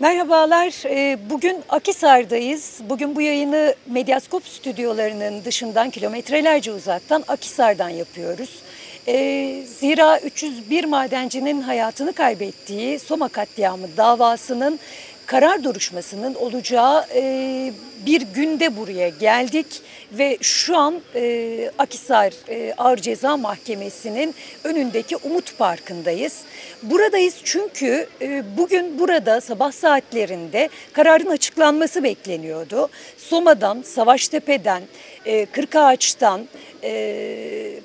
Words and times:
Merhabalar, 0.00 0.82
Ee, 0.84 1.18
bugün 1.30 1.56
Akisar'dayız. 1.68 2.80
Bugün 2.88 3.16
bu 3.16 3.20
yayını 3.20 3.74
Medyaskop 3.86 4.46
stüdyolarının 4.46 5.44
dışından 5.44 5.90
kilometrelerce 5.90 6.72
uzaktan 6.72 7.24
Akisar'dan 7.28 7.88
yapıyoruz. 7.88 8.62
Ee, 9.08 9.62
Zira 9.66 10.20
301 10.20 10.84
madencinin 10.84 11.60
hayatını 11.60 12.12
kaybettiği 12.12 12.98
Soma 12.98 13.28
katliamı 13.28 13.86
davasının 13.96 14.78
karar 15.26 15.64
duruşmasının 15.64 16.34
olacağı 16.34 17.06
e, 17.14 17.72
bir 18.06 18.22
günde 18.22 18.76
buraya 18.76 19.08
geldik 19.08 19.66
ve 20.12 20.38
şu 20.40 20.76
an 20.76 21.00
e, 21.14 21.70
Akisar 21.78 22.32
e, 22.48 22.74
Ağır 22.78 22.96
Ceza 22.96 23.36
Mahkemesi'nin 23.36 24.34
önündeki 24.64 25.16
Umut 25.16 25.58
Parkı'ndayız. 25.58 26.42
Buradayız 26.82 27.34
çünkü 27.44 28.06
e, 28.20 28.42
bugün 28.56 28.98
burada 28.98 29.40
sabah 29.40 29.72
saatlerinde 29.72 30.68
kararın 30.92 31.30
açıklanması 31.30 32.02
bekleniyordu. 32.04 32.88
Soma'dan, 33.18 33.82
Savaştepe'den, 33.82 34.82
Kırkağaç'tan, 35.52 36.48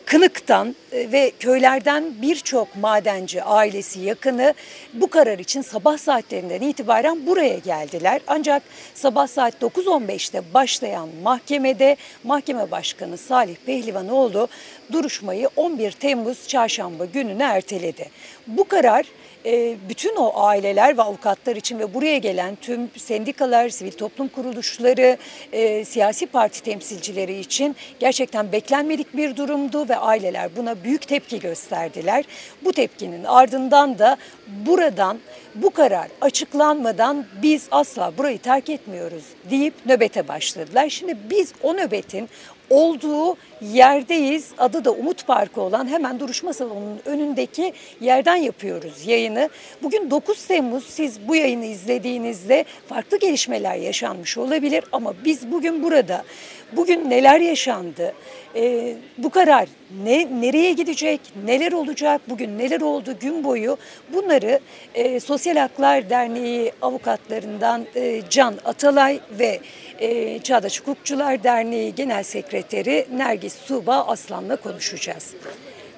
Kınık'tan 0.05 0.75
ve 0.91 1.31
köylerden 1.39 2.03
birçok 2.21 2.75
madenci 2.75 3.43
ailesi 3.43 3.99
yakını 3.99 4.53
bu 4.93 5.07
karar 5.07 5.39
için 5.39 5.61
sabah 5.61 5.97
saatlerinden 5.97 6.61
itibaren 6.61 7.27
buraya 7.31 7.57
geldiler. 7.57 8.21
Ancak 8.27 8.63
sabah 8.93 9.27
saat 9.27 9.61
9.15'te 9.61 10.53
başlayan 10.53 11.09
mahkemede 11.23 11.95
mahkeme 12.23 12.71
başkanı 12.71 13.17
Salih 13.17 13.55
Pehlivanoğlu 13.65 14.47
duruşmayı 14.91 15.49
11 15.55 15.91
Temmuz 15.91 16.47
çarşamba 16.47 17.05
gününe 17.05 17.43
erteledi. 17.43 18.09
Bu 18.47 18.63
karar 18.63 19.05
e, 19.45 19.75
bütün 19.89 20.15
o 20.15 20.31
aileler 20.43 20.97
ve 20.97 21.01
avukatlar 21.01 21.55
için 21.55 21.79
ve 21.79 21.93
buraya 21.93 22.17
gelen 22.17 22.55
tüm 22.55 22.89
sendikalar, 22.97 23.69
sivil 23.69 23.91
toplum 23.91 24.27
kuruluşları, 24.27 25.17
e, 25.51 25.85
siyasi 25.85 26.25
parti 26.25 26.63
temsilcileri 26.63 27.39
için 27.39 27.75
gerçekten 27.99 28.51
beklenmedik 28.51 29.17
bir 29.17 29.35
durumdu 29.35 29.89
ve 29.89 29.97
aileler 29.97 30.55
buna 30.57 30.83
büyük 30.83 31.07
tepki 31.07 31.39
gösterdiler. 31.39 32.25
Bu 32.63 32.73
tepkinin 32.73 33.23
ardından 33.23 33.99
da 33.99 34.17
buradan 34.47 35.19
bu 35.55 35.69
karar 35.69 36.07
açıklanmadan 36.21 37.25
biz 37.41 37.67
asla 37.71 38.17
burayı 38.17 38.39
terk 38.39 38.69
etmiyoruz 38.69 39.23
deyip 39.49 39.85
nöbete 39.85 40.27
başladılar. 40.27 40.89
Şimdi 40.89 41.17
biz 41.29 41.53
o 41.63 41.75
nöbetin 41.75 42.29
olduğu 42.71 43.37
yerdeyiz. 43.61 44.51
Adı 44.57 44.85
da 44.85 44.91
Umut 44.91 45.27
Parkı 45.27 45.61
olan 45.61 45.87
hemen 45.87 46.19
duruşma 46.19 46.53
salonunun 46.53 46.99
önündeki 47.05 47.73
yerden 48.01 48.35
yapıyoruz 48.35 49.07
yayını. 49.07 49.49
Bugün 49.83 50.11
9 50.11 50.45
Temmuz. 50.45 50.83
Siz 50.83 51.27
bu 51.27 51.35
yayını 51.35 51.65
izlediğinizde 51.65 52.65
farklı 52.87 53.19
gelişmeler 53.19 53.75
yaşanmış 53.75 54.37
olabilir 54.37 54.83
ama 54.91 55.13
biz 55.25 55.51
bugün 55.51 55.83
burada. 55.83 56.23
Bugün 56.71 57.09
neler 57.09 57.39
yaşandı, 57.39 58.13
e, 58.55 58.95
bu 59.17 59.29
karar 59.29 59.67
ne 60.03 60.41
nereye 60.41 60.73
gidecek, 60.73 61.21
neler 61.45 61.71
olacak, 61.71 62.21
bugün 62.29 62.57
neler 62.57 62.81
oldu? 62.81 63.15
Gün 63.19 63.43
boyu 63.43 63.77
bunları 64.13 64.59
e, 64.93 65.19
Sosyal 65.19 65.55
Haklar 65.55 66.09
Derneği 66.09 66.71
avukatlarından 66.81 67.85
e, 67.95 68.21
Can 68.29 68.55
Atalay 68.65 69.19
ve 69.39 69.59
e, 70.01 70.39
Çağdaş 70.39 70.81
Hukukçular 70.81 71.43
Derneği 71.43 71.95
Genel 71.95 72.23
Sekreteri 72.23 73.07
Nergis 73.13 73.55
Suba 73.55 74.07
Aslan'la 74.07 74.55
konuşacağız. 74.55 75.33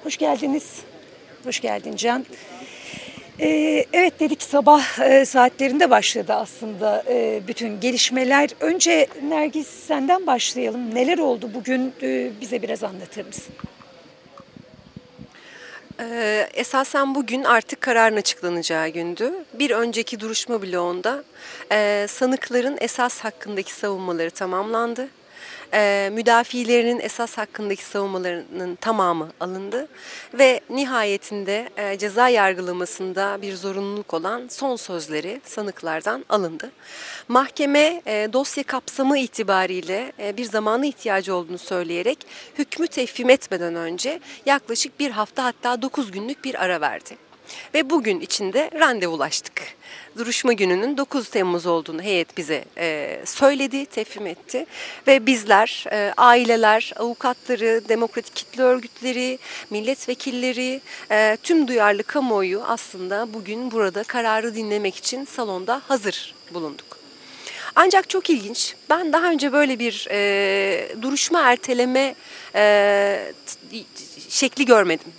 Hoş 0.04 0.16
geldiniz. 0.16 0.80
Hoş 1.44 1.60
geldin 1.60 1.96
Can. 1.96 2.26
Ee, 3.40 3.84
evet 3.92 4.20
dedik 4.20 4.42
sabah 4.42 5.00
e, 5.00 5.24
saatlerinde 5.24 5.90
başladı 5.90 6.32
aslında 6.32 7.04
e, 7.08 7.40
bütün 7.48 7.80
gelişmeler. 7.80 8.50
Önce 8.60 9.06
Nergis 9.28 9.68
senden 9.68 10.26
başlayalım. 10.26 10.94
Neler 10.94 11.18
oldu 11.18 11.50
bugün 11.54 11.92
e, 12.02 12.30
bize 12.40 12.62
biraz 12.62 12.84
anlatır 12.84 13.26
mısın? 13.26 13.54
Ee, 16.00 16.48
esasen 16.54 17.14
bugün 17.14 17.44
artık 17.44 17.80
kararın 17.80 18.16
açıklanacağı 18.16 18.88
gündü. 18.88 19.32
Bir 19.52 19.70
önceki 19.70 20.20
duruşma 20.20 20.62
bloğunda 20.62 21.24
e, 21.72 22.06
sanıkların 22.08 22.76
esas 22.80 23.20
hakkındaki 23.20 23.72
savunmaları 23.72 24.30
tamamlandı 24.30 25.08
e, 25.74 26.10
müdafilerinin 26.12 27.00
esas 27.00 27.38
hakkındaki 27.38 27.84
savunmalarının 27.84 28.74
tamamı 28.74 29.28
alındı 29.40 29.88
ve 30.34 30.60
nihayetinde 30.70 31.68
e, 31.76 31.98
ceza 31.98 32.28
yargılamasında 32.28 33.38
bir 33.42 33.54
zorunluluk 33.54 34.14
olan 34.14 34.48
son 34.50 34.76
sözleri 34.76 35.40
sanıklardan 35.44 36.24
alındı. 36.28 36.70
Mahkeme 37.28 38.02
e, 38.06 38.28
dosya 38.32 38.62
kapsamı 38.62 39.18
itibariyle 39.18 40.12
e, 40.18 40.36
bir 40.36 40.44
zamana 40.44 40.86
ihtiyacı 40.86 41.34
olduğunu 41.34 41.58
söyleyerek 41.58 42.26
hükmü 42.58 42.88
tefhim 42.88 43.30
etmeden 43.30 43.74
önce 43.74 44.20
yaklaşık 44.46 45.00
bir 45.00 45.10
hafta 45.10 45.44
hatta 45.44 45.82
dokuz 45.82 46.10
günlük 46.10 46.44
bir 46.44 46.64
ara 46.64 46.80
verdi. 46.80 47.16
Ve 47.74 47.90
bugün 47.90 48.20
içinde 48.20 48.70
randevulaştık. 48.74 49.62
Duruşma 50.18 50.52
gününün 50.52 50.96
9 50.96 51.28
Temmuz 51.28 51.66
olduğunu 51.66 52.02
heyet 52.02 52.36
bize 52.36 52.64
e, 52.78 53.20
söyledi, 53.24 53.86
tefhim 53.86 54.26
etti. 54.26 54.66
Ve 55.06 55.26
bizler, 55.26 55.84
e, 55.92 56.12
aileler, 56.16 56.92
avukatları, 56.96 57.82
demokratik 57.88 58.36
kitle 58.36 58.62
örgütleri, 58.62 59.38
milletvekilleri, 59.70 60.80
e, 61.10 61.36
tüm 61.42 61.68
duyarlı 61.68 62.02
kamuoyu 62.02 62.62
aslında 62.62 63.34
bugün 63.34 63.70
burada 63.70 64.02
kararı 64.02 64.54
dinlemek 64.54 64.96
için 64.96 65.24
salonda 65.24 65.82
hazır 65.88 66.34
bulunduk. 66.54 66.98
Ancak 67.74 68.08
çok 68.08 68.30
ilginç. 68.30 68.74
Ben 68.90 69.12
daha 69.12 69.30
önce 69.30 69.52
böyle 69.52 69.78
bir 69.78 70.08
e, 70.10 71.02
duruşma 71.02 71.40
erteleme 71.40 72.14
e, 72.54 73.32
şekli 74.28 74.64
görmedim 74.64 75.12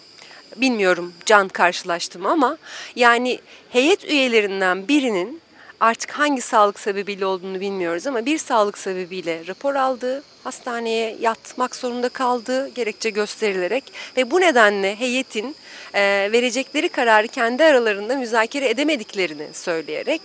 bilmiyorum 0.55 1.13
can 1.25 1.47
karşılaştım 1.47 2.25
ama 2.25 2.57
yani 2.95 3.39
heyet 3.69 4.05
üyelerinden 4.05 4.88
birinin 4.88 5.41
artık 5.79 6.11
hangi 6.11 6.41
sağlık 6.41 6.79
sebebiyle 6.79 7.25
olduğunu 7.25 7.59
bilmiyoruz 7.59 8.07
ama 8.07 8.25
bir 8.25 8.38
sağlık 8.38 8.77
sebebiyle 8.77 9.47
rapor 9.47 9.75
aldı, 9.75 10.23
hastaneye 10.43 11.17
yatmak 11.19 11.75
zorunda 11.75 12.09
kaldı 12.09 12.67
gerekçe 12.67 13.09
gösterilerek 13.09 13.83
ve 14.17 14.31
bu 14.31 14.41
nedenle 14.41 14.95
heyetin 14.95 15.55
e, 15.93 16.29
verecekleri 16.31 16.89
kararı 16.89 17.27
kendi 17.27 17.63
aralarında 17.63 18.16
müzakere 18.16 18.69
edemediklerini 18.69 19.47
söyleyerek 19.53 20.22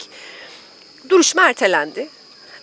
duruşma 1.09 1.43
ertelendi. 1.43 2.09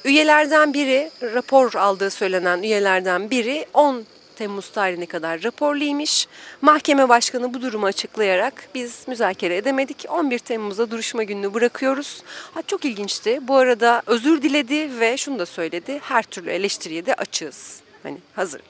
Üyelerden 0.05 0.73
biri, 0.73 1.11
rapor 1.21 1.73
aldığı 1.73 2.09
söylenen 2.09 2.63
üyelerden 2.63 3.29
biri 3.29 3.65
10 3.73 4.05
Temmuz 4.37 4.69
tarihine 4.69 5.05
kadar 5.05 5.43
raporluymuş. 5.43 6.25
Mahkeme 6.61 7.09
başkanı 7.09 7.53
bu 7.53 7.61
durumu 7.61 7.85
açıklayarak 7.85 8.69
biz 8.75 9.07
müzakere 9.07 9.57
edemedik. 9.57 10.05
11 10.09 10.39
Temmuz'da 10.39 10.91
duruşma 10.91 11.23
gününü 11.23 11.53
bırakıyoruz. 11.53 12.23
Ha, 12.53 12.61
çok 12.67 12.85
ilginçti. 12.85 13.39
Bu 13.41 13.55
arada 13.55 14.01
özür 14.05 14.41
diledi 14.41 14.99
ve 14.99 15.17
şunu 15.17 15.39
da 15.39 15.45
söyledi. 15.45 15.99
Her 16.03 16.23
türlü 16.23 16.49
eleştiriye 16.49 17.05
de 17.05 17.13
açığız. 17.13 17.79
Hani 18.03 18.17
hazır. 18.35 18.61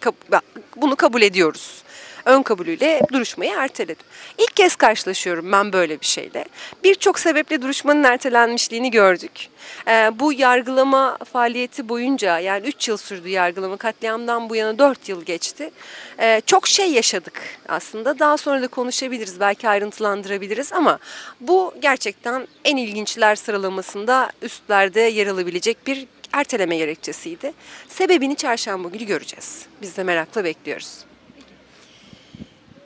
Bunu 0.75 0.95
kabul 0.95 1.21
ediyoruz 1.21 1.83
ön 2.27 2.41
kabulüyle 2.41 3.01
duruşmayı 3.11 3.51
erteledim. 3.57 4.05
İlk 4.37 4.55
kez 4.55 4.75
karşılaşıyorum 4.75 5.51
ben 5.51 5.73
böyle 5.73 6.01
bir 6.01 6.05
şeyle. 6.05 6.45
Birçok 6.83 7.19
sebeple 7.19 7.61
duruşmanın 7.61 8.03
ertelenmişliğini 8.03 8.91
gördük. 8.91 9.49
Ee, 9.87 10.11
bu 10.19 10.33
yargılama 10.33 11.17
faaliyeti 11.17 11.89
boyunca 11.89 12.39
yani 12.39 12.67
3 12.67 12.87
yıl 12.87 12.97
sürdü 12.97 13.29
yargılama 13.29 13.77
katliamdan 13.77 14.49
bu 14.49 14.55
yana 14.55 14.79
4 14.79 15.09
yıl 15.09 15.25
geçti. 15.25 15.71
Ee, 16.19 16.41
çok 16.45 16.67
şey 16.67 16.91
yaşadık 16.91 17.41
aslında. 17.67 18.19
Daha 18.19 18.37
sonra 18.37 18.61
da 18.61 18.67
konuşabiliriz 18.67 19.39
belki 19.39 19.69
ayrıntılandırabiliriz 19.69 20.73
ama 20.73 20.99
bu 21.41 21.73
gerçekten 21.81 22.47
en 22.65 22.77
ilginçler 22.77 23.35
sıralamasında 23.35 24.31
üstlerde 24.41 25.01
yer 25.01 25.27
alabilecek 25.27 25.87
bir 25.87 26.07
erteleme 26.33 26.77
gerekçesiydi. 26.77 27.53
Sebebini 27.89 28.35
çarşamba 28.35 28.89
günü 28.89 29.05
göreceğiz. 29.05 29.65
Biz 29.81 29.97
de 29.97 30.03
merakla 30.03 30.43
bekliyoruz. 30.43 31.06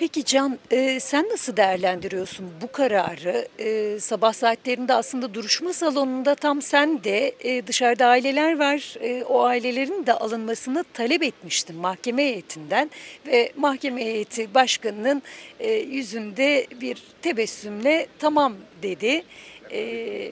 Peki 0.02 0.26
Can, 0.26 0.60
e, 0.72 1.00
sen 1.00 1.30
nasıl 1.30 1.58
değerlendiriyorsun 1.58 2.46
bu 2.62 2.72
kararı? 2.72 3.48
E, 3.60 4.00
sabah 4.00 4.34
saatlerinde 4.34 4.94
aslında 4.94 5.34
duruşma 5.34 5.74
salonunda 5.74 6.36
tam 6.36 6.62
sen 6.62 7.04
de 7.04 7.36
e, 7.40 7.68
dışarıda 7.68 8.08
aileler 8.08 8.60
var. 8.60 8.96
E, 9.00 9.24
o 9.24 9.44
ailelerin 9.44 10.06
de 10.06 10.14
alınmasını 10.14 10.86
talep 10.94 11.24
etmiştin 11.24 11.76
mahkeme 11.76 12.24
heyetinden 12.24 12.92
ve 13.28 13.52
mahkeme 13.58 14.06
heyeti 14.06 14.54
başkanının 14.54 15.22
e, 15.60 15.72
yüzünde 15.74 16.68
bir 16.82 17.04
tebessümle 17.22 18.08
tamam 18.20 18.54
dedi 18.84 19.24
e, 19.72 19.82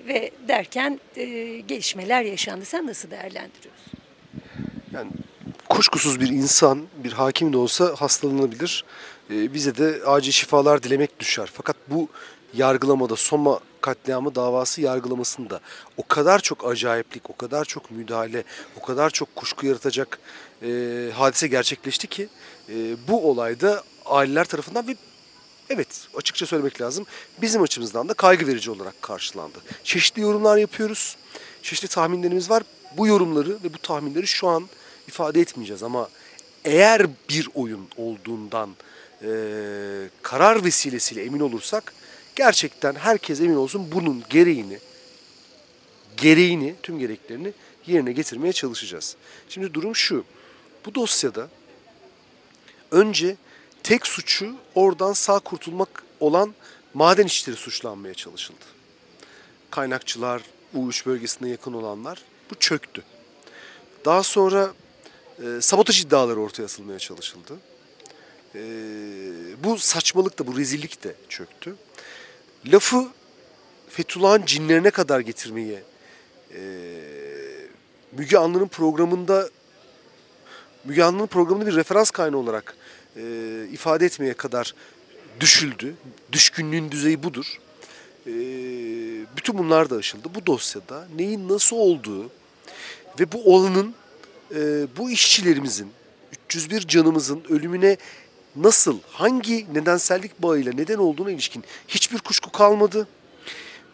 ve 0.08 0.32
derken 0.48 1.00
e, 1.16 1.26
gelişmeler 1.60 2.24
yaşandı. 2.24 2.66
Sen 2.66 2.88
nasıl 2.88 3.12
değerlendiriyorsun? 3.12 3.94
Yani 4.94 5.12
kuşkusuz 5.70 6.20
bir 6.20 6.28
insan, 6.28 6.88
bir 7.04 7.12
hakim 7.12 7.54
de 7.54 7.58
olsa 7.58 7.96
hastalanabilir. 7.98 8.86
Ee, 9.30 9.54
bize 9.54 9.78
de 9.78 10.02
acil 10.06 10.32
şifalar 10.32 10.84
dilemek 10.84 11.20
düşer. 11.20 11.50
Fakat 11.54 11.76
bu 11.88 12.10
yargılamada 12.54 13.16
Soma 13.16 13.60
katliamı 13.82 14.36
davası 14.36 14.82
yargılamasında 14.82 15.60
o 15.98 16.08
kadar 16.08 16.40
çok 16.40 16.66
acayiplik, 16.68 17.30
o 17.30 17.36
kadar 17.36 17.66
çok 17.66 17.92
müdahale, 17.92 18.44
o 18.82 18.86
kadar 18.86 19.10
çok 19.10 19.36
kuşku 19.36 19.66
yaratacak 19.66 20.20
e, 20.64 20.70
hadise 21.14 21.48
gerçekleşti 21.48 22.08
ki 22.08 22.30
e, 22.70 22.96
bu 23.08 23.30
olayda 23.30 23.84
aileler 24.06 24.46
tarafından 24.46 24.88
ve 24.88 24.96
evet 25.70 26.08
açıkça 26.16 26.46
söylemek 26.46 26.82
lazım 26.82 27.06
bizim 27.42 27.62
açımızdan 27.62 28.10
da 28.10 28.14
kaygı 28.14 28.48
verici 28.48 28.72
olarak 28.72 29.02
karşılandı. 29.02 29.58
Çeşitli 29.84 30.22
yorumlar 30.22 30.58
yapıyoruz, 30.58 31.18
çeşitli 31.62 31.88
tahminlerimiz 31.88 32.50
var. 32.50 32.64
Bu 32.98 33.08
yorumları 33.08 33.50
ve 33.64 33.74
bu 33.74 33.78
tahminleri 33.78 34.28
şu 34.28 34.48
an 34.48 34.68
ifade 35.08 35.42
etmeyeceğiz 35.42 35.84
ama 35.84 36.10
eğer 36.66 37.08
bir 37.30 37.50
oyun 37.56 37.88
olduğundan 37.98 38.70
e, 39.24 39.30
karar 40.22 40.64
vesilesiyle 40.64 41.24
emin 41.24 41.40
olursak 41.40 41.94
gerçekten 42.36 42.96
herkes 42.96 43.42
emin 43.42 43.56
olsun 43.56 43.92
bunun 43.92 44.24
gereğini 44.30 44.80
gereğini, 46.22 46.76
tüm 46.84 47.00
gereklerini 47.00 47.54
yerine 47.88 48.12
getirmeye 48.12 48.54
çalışacağız. 48.54 49.16
Şimdi 49.50 49.74
durum 49.74 49.96
şu. 49.96 50.26
Bu 50.86 50.96
dosyada 50.96 51.50
önce 52.92 53.36
tek 53.84 54.08
suçu 54.08 54.56
oradan 54.76 55.14
sağ 55.14 55.40
kurtulmak 55.40 56.04
olan 56.20 56.56
maden 56.94 57.26
işçileri 57.26 57.58
suçlanmaya 57.58 58.14
çalışıldı. 58.14 58.66
Kaynakçılar, 59.72 60.42
U3 60.76 61.06
bölgesine 61.06 61.50
yakın 61.50 61.74
olanlar 61.74 62.22
bu 62.52 62.56
çöktü. 62.56 63.04
Daha 64.06 64.24
sonra 64.24 64.74
e, 65.44 65.62
sabotaj 65.62 66.02
iddiaları 66.02 66.40
ortaya 66.40 66.64
asılmaya 66.64 67.00
çalışıldı. 67.00 67.58
E, 68.56 68.62
bu 69.64 69.78
saçmalık 69.78 70.40
da, 70.40 70.48
bu 70.48 70.58
rezillik 70.58 71.04
de 71.04 71.16
çöktü. 71.30 71.76
Lafı 72.66 73.08
Fethullah'ın 73.90 74.46
cinlerine 74.46 74.92
kadar 74.92 75.20
getirmeye 75.20 75.84
e, 76.54 76.62
Müge 78.12 78.38
Anlı'nın 78.38 78.68
programında 78.68 79.50
Müge 80.86 81.04
Anlı'nın 81.04 81.28
programında 81.28 81.68
bir 81.68 81.76
referans 81.76 82.12
kaynağı 82.12 82.40
olarak 82.40 82.76
e, 83.16 83.22
ifade 83.72 84.06
etmeye 84.06 84.34
kadar 84.34 84.74
düşüldü. 85.40 85.96
Düşkünlüğün 86.32 86.92
düzeyi 86.92 87.24
budur. 87.24 87.46
E, 88.28 88.32
bütün 89.38 89.58
bunlar 89.58 89.90
da 89.90 89.96
aşıldı. 89.96 90.28
Bu 90.36 90.46
dosyada 90.46 91.08
neyin 91.16 91.50
nasıl 91.50 91.76
olduğu 91.76 92.24
ve 93.20 93.32
bu 93.32 93.56
olanın 93.56 93.94
e, 94.56 94.88
bu 94.98 95.12
işçilerimizin 95.12 95.92
301 96.46 96.88
canımızın 96.88 97.44
ölümüne 97.50 97.98
nasıl, 98.56 99.00
hangi 99.12 99.74
nedensellik 99.74 100.42
bağıyla 100.42 100.74
neden 100.74 100.98
olduğuna 100.98 101.32
ilişkin 101.32 101.64
hiçbir 101.88 102.18
kuşku 102.18 102.52
kalmadı. 102.52 103.08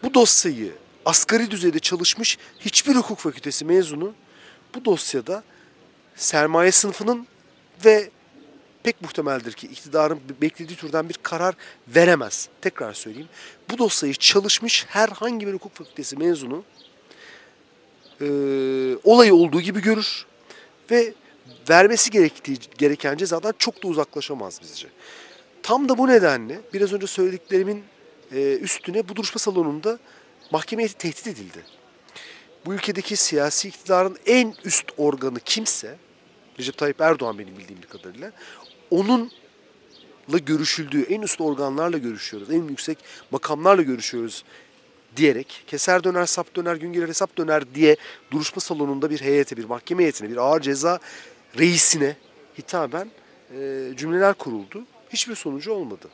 Bu 0.04 0.14
dosyayı 0.14 0.72
asgari 1.06 1.52
düzeyde 1.52 1.80
çalışmış 1.80 2.38
hiçbir 2.60 2.96
hukuk 2.96 3.20
fakültesi 3.20 3.66
mezunu 3.66 4.14
bu 4.76 4.86
dosyada 4.86 5.44
sermaye 6.16 6.72
sınıfının 6.72 7.28
ve 7.86 8.10
pek 8.84 9.02
muhtemeldir 9.02 9.54
ki 9.54 9.68
iktidarın 9.68 10.20
beklediği 10.42 10.76
türden 10.76 11.10
bir 11.10 11.18
karar 11.24 11.56
veremez. 11.88 12.50
Tekrar 12.62 12.94
söyleyeyim. 12.94 13.30
Bu 13.72 13.78
dosyayı 13.78 14.14
çalışmış 14.14 14.86
herhangi 14.90 15.48
bir 15.48 15.54
hukuk 15.54 15.76
fakültesi 15.76 16.18
mezunu 16.18 16.64
e, 18.22 18.28
olayı 19.04 19.36
olduğu 19.36 19.62
gibi 19.62 19.82
görür 19.82 20.26
ve 20.92 21.14
vermesi 21.70 22.12
gerektiği 22.12 22.58
gereken 22.78 23.18
cezadan 23.18 23.54
çok 23.60 23.84
da 23.84 23.88
uzaklaşamaz 23.88 24.60
bizce. 24.62 24.88
Tam 25.64 25.90
da 25.90 25.98
bu 25.98 26.08
nedenle 26.08 26.62
biraz 26.74 26.94
önce 26.94 27.08
söylediklerimin 27.08 27.84
e, 28.32 28.58
üstüne 28.58 29.10
bu 29.10 29.16
duruşma 29.16 29.40
salonunda 29.40 30.00
mahkeme 30.52 30.88
tehdit 30.88 31.28
edildi. 31.28 31.64
Bu 32.66 32.74
ülkedeki 32.74 33.16
siyasi 33.16 33.68
iktidarın 33.68 34.18
en 34.26 34.54
üst 34.64 34.86
organı 34.98 35.40
kimse, 35.40 35.96
Recep 36.60 36.78
Tayyip 36.78 37.02
Erdoğan 37.02 37.40
benim 37.40 37.58
bildiğim 37.58 37.82
kadarıyla, 37.82 38.32
onunla 38.92 39.30
görüşüldüğü, 40.46 41.02
en 41.02 41.22
üst 41.22 41.42
organlarla 41.42 41.98
görüşüyoruz, 41.98 42.52
en 42.52 42.64
yüksek 42.64 42.98
makamlarla 43.32 43.82
görüşüyoruz 43.82 44.44
diyerek 45.16 45.64
keser 45.68 46.04
döner, 46.04 46.26
sap 46.26 46.56
döner, 46.56 46.76
gün 46.76 46.94
gelir 46.94 47.08
hesap 47.08 47.38
döner 47.38 47.76
diye 47.76 47.96
duruşma 48.32 48.60
salonunda 48.60 49.10
bir 49.10 49.22
heyete, 49.22 49.58
bir 49.58 49.66
mahkeme 49.66 50.04
heyetine, 50.04 50.30
bir 50.30 50.38
ağır 50.38 50.62
ceza 50.62 51.00
reisine 51.58 52.16
hitaben 52.58 53.12
e, 53.52 53.90
cümleler 53.98 54.34
kuruldu. 54.34 54.84
Hiçbir 55.10 55.36
sonucu 55.36 55.72
olmadı. 55.72 56.08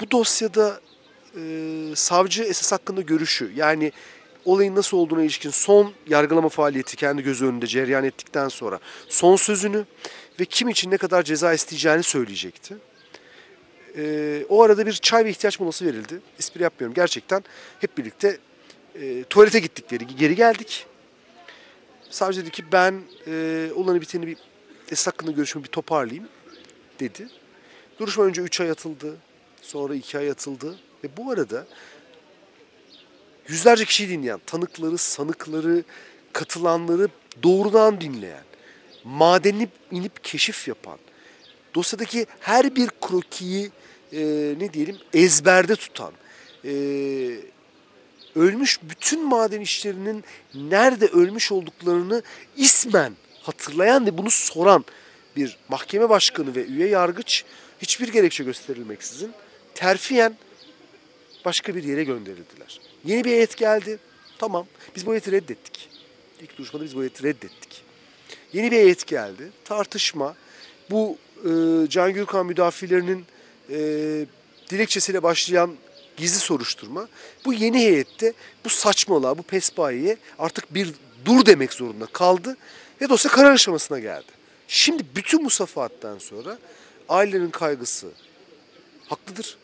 Bu 0.00 0.10
dosyada 0.10 0.80
e, 1.36 1.40
savcı 1.94 2.42
esas 2.42 2.72
hakkında 2.72 3.00
görüşü 3.00 3.52
yani 3.56 3.92
olayın 4.44 4.74
nasıl 4.74 4.96
olduğuna 4.96 5.22
ilişkin 5.22 5.50
son 5.50 5.92
yargılama 6.06 6.48
faaliyeti 6.48 6.96
kendi 6.96 7.22
gözü 7.22 7.46
önünde 7.46 7.66
cereyan 7.66 8.04
ettikten 8.04 8.48
sonra 8.48 8.78
son 9.08 9.36
sözünü 9.36 9.84
ve 10.40 10.44
kim 10.44 10.68
için 10.68 10.90
ne 10.90 10.96
kadar 10.96 11.22
ceza 11.22 11.52
isteyeceğini 11.52 12.02
söyleyecekti. 12.02 12.76
E, 13.96 14.44
o 14.48 14.62
arada 14.62 14.86
bir 14.86 14.92
çay 14.92 15.24
ve 15.24 15.30
ihtiyaç 15.30 15.60
molası 15.60 15.86
verildi. 15.86 16.20
Espri 16.38 16.62
yapmıyorum. 16.62 16.94
Gerçekten 16.94 17.44
hep 17.80 17.98
birlikte 17.98 18.38
e, 18.94 19.24
tuvalete 19.24 19.60
gittik 19.60 20.18
geri 20.18 20.34
geldik. 20.34 20.86
Savcı 22.10 22.40
dedi 22.40 22.50
ki 22.50 22.64
ben 22.72 23.02
e, 23.26 23.70
olanı 23.74 24.00
biteni 24.00 24.26
bir 24.26 24.36
esas 24.90 25.06
hakkında 25.06 25.30
görüşümü 25.30 25.64
bir 25.64 25.68
toparlayayım 25.68 26.28
dedi. 27.00 27.28
Duruşma 27.98 28.24
önce 28.24 28.42
3 28.42 28.60
ay 28.60 28.70
atıldı. 28.70 29.16
Sonra 29.62 29.94
2 29.94 30.18
ay 30.18 30.30
atıldı. 30.30 30.78
Ve 31.04 31.08
bu 31.16 31.30
arada 31.30 31.66
yüzlerce 33.48 33.84
kişiyi 33.84 34.08
dinleyen, 34.08 34.40
tanıkları, 34.46 34.98
sanıkları, 34.98 35.84
katılanları 36.32 37.08
doğrudan 37.42 38.00
dinleyen, 38.00 38.44
madeni 39.04 39.68
inip 39.90 40.24
keşif 40.24 40.68
yapan, 40.68 40.98
dosyadaki 41.74 42.26
her 42.40 42.76
bir 42.76 42.88
krokiyi 43.00 43.70
e, 44.12 44.20
ne 44.58 44.72
diyelim 44.72 44.96
ezberde 45.14 45.76
tutan, 45.76 46.12
e, 46.64 46.72
ölmüş 48.38 48.78
bütün 48.82 49.28
maden 49.28 49.60
işlerinin 49.60 50.24
nerede 50.54 51.06
ölmüş 51.06 51.52
olduklarını 51.52 52.22
ismen 52.56 53.12
hatırlayan 53.42 54.06
ve 54.06 54.18
bunu 54.18 54.30
soran 54.30 54.84
bir 55.36 55.56
mahkeme 55.68 56.08
başkanı 56.08 56.54
ve 56.54 56.64
üye 56.66 56.88
yargıç 56.88 57.44
hiçbir 57.82 58.08
gerekçe 58.08 58.44
gösterilmeksizin 58.44 59.32
terfiyen 59.74 60.36
başka 61.44 61.74
bir 61.74 61.84
yere 61.84 62.04
gönderildiler. 62.04 62.80
Yeni 63.04 63.24
bir 63.24 63.30
heyet 63.30 63.56
geldi. 63.56 63.98
Tamam. 64.38 64.66
Biz 64.96 65.06
bu 65.06 65.10
heyeti 65.10 65.32
reddettik. 65.32 65.88
İlk 66.40 66.58
duruşmada 66.58 66.84
biz 66.84 66.96
bu 66.96 67.00
heyeti 67.00 67.22
reddettik. 67.22 67.82
Yeni 68.52 68.70
bir 68.70 68.76
heyet 68.76 69.06
geldi. 69.06 69.50
Tartışma. 69.64 70.34
Bu 70.90 71.18
e, 71.44 71.50
Can 71.88 72.12
Gürkan 72.12 72.46
müdafilerinin 72.46 73.24
e, 73.70 73.78
dilekçesiyle 74.70 75.22
başlayan 75.22 75.70
gizli 76.18 76.38
soruşturma. 76.38 77.08
Bu 77.44 77.52
yeni 77.52 77.78
heyette 77.78 78.32
bu 78.64 78.68
saçmalığa, 78.68 79.38
bu 79.38 79.42
pespayiye 79.42 80.16
artık 80.38 80.74
bir 80.74 80.94
dur 81.24 81.46
demek 81.46 81.72
zorunda 81.72 82.06
kaldı. 82.06 82.56
Ve 83.00 83.08
dosya 83.08 83.30
karar 83.30 83.52
aşamasına 83.52 83.98
geldi. 83.98 84.32
Şimdi 84.68 85.02
bütün 85.16 85.44
bu 85.44 85.50
safahattan 85.50 86.18
sonra 86.18 86.58
ailelerin 87.08 87.50
kaygısı 87.50 88.08
haklıdır. 89.08 89.56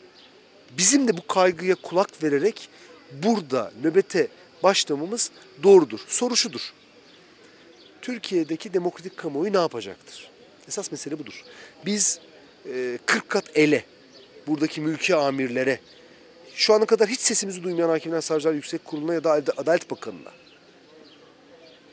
Bizim 0.79 1.09
de 1.09 1.17
bu 1.17 1.27
kaygıya 1.27 1.75
kulak 1.75 2.23
vererek 2.23 2.69
burada 3.13 3.73
nöbete 3.83 4.29
başlamamız 4.63 5.31
doğrudur. 5.63 6.01
Soru 6.09 6.37
şudur. 6.37 6.73
Türkiye'deki 8.03 8.75
demokratik 8.75 9.17
kamuoyu 9.17 9.53
ne 9.53 9.57
yapacaktır? 9.57 10.31
Esas 10.69 10.93
mesele 10.93 11.19
budur. 11.19 11.45
Biz 11.87 12.21
e, 12.75 12.99
40 13.07 13.29
kat 13.29 13.45
ele, 13.55 13.85
buradaki 14.47 14.81
mülki 14.81 15.15
amirlere, 15.15 15.81
şu 16.55 16.75
ana 16.75 16.87
kadar 16.87 17.09
hiç 17.09 17.21
sesimizi 17.21 17.63
duymayan 17.63 17.89
Hakimler 17.89 18.21
Savcılar 18.21 18.55
Yüksek 18.55 18.85
Kurulu'na 18.85 19.15
ya 19.15 19.25
da 19.25 19.33
Adalet 19.33 19.91
Bakanı'na 19.91 20.33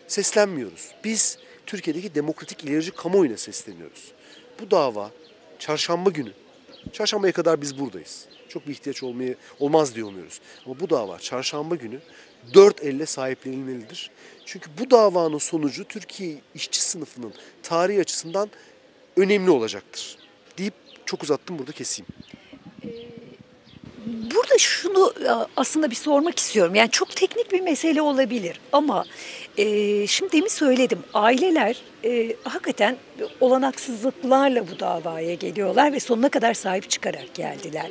seslenmiyoruz. 0.07 0.91
Biz 1.03 1.37
Türkiye'deki 1.65 2.15
demokratik 2.15 2.63
ilerici 2.63 2.91
kamuoyuna 2.91 3.37
sesleniyoruz. 3.37 4.11
Bu 4.59 4.71
dava 4.71 5.11
çarşamba 5.59 6.09
günü, 6.09 6.31
çarşambaya 6.93 7.33
kadar 7.33 7.61
biz 7.61 7.79
buradayız. 7.79 8.25
Çok 8.49 8.67
bir 8.67 8.71
ihtiyaç 8.71 9.03
olmaya, 9.03 9.35
olmaz 9.59 9.95
diye 9.95 10.05
umuyoruz. 10.05 10.41
Ama 10.65 10.79
bu 10.79 10.89
dava 10.89 11.19
çarşamba 11.19 11.75
günü 11.75 11.99
dört 12.53 12.83
elle 12.83 13.05
sahiplenilmelidir. 13.05 14.11
Çünkü 14.45 14.69
bu 14.79 14.91
davanın 14.91 15.37
sonucu 15.37 15.83
Türkiye 15.83 16.35
işçi 16.55 16.81
sınıfının 16.81 17.33
tarihi 17.63 17.99
açısından 17.99 18.49
önemli 19.17 19.51
olacaktır. 19.51 20.17
Deyip 20.57 20.73
çok 21.05 21.23
uzattım 21.23 21.59
burada 21.59 21.71
keseyim. 21.71 22.07
Burada 24.05 24.57
şunu 24.57 25.13
aslında 25.57 25.89
bir 25.89 25.95
sormak 25.95 26.39
istiyorum. 26.39 26.75
Yani 26.75 26.91
çok 26.91 27.15
teknik 27.15 27.51
bir 27.51 27.61
mesele 27.61 28.01
olabilir 28.01 28.59
ama 28.71 29.05
e, 29.57 30.07
şimdi 30.07 30.31
demin 30.31 30.47
söyledim. 30.47 30.99
Aileler 31.13 31.81
e, 32.05 32.35
hakikaten 32.43 32.97
olanaksızlıklarla 33.41 34.67
bu 34.67 34.79
davaya 34.79 35.33
geliyorlar 35.33 35.93
ve 35.93 35.99
sonuna 35.99 36.29
kadar 36.29 36.53
sahip 36.53 36.89
çıkarak 36.89 37.33
geldiler. 37.33 37.87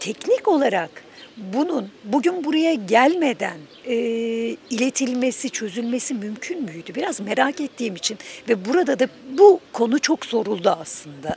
Teknik 0.00 0.48
olarak 0.48 0.90
bunun 1.36 1.90
bugün 2.04 2.44
buraya 2.44 2.74
gelmeden 2.74 3.58
e, 3.86 3.94
iletilmesi, 4.70 5.50
çözülmesi 5.50 6.14
mümkün 6.14 6.62
müydü? 6.62 6.94
Biraz 6.94 7.20
merak 7.20 7.60
ettiğim 7.60 7.96
için 7.96 8.18
ve 8.48 8.64
burada 8.64 8.98
da 8.98 9.08
bu 9.38 9.60
konu 9.72 9.98
çok 9.98 10.26
soruldu 10.26 10.76
aslında. 10.80 11.36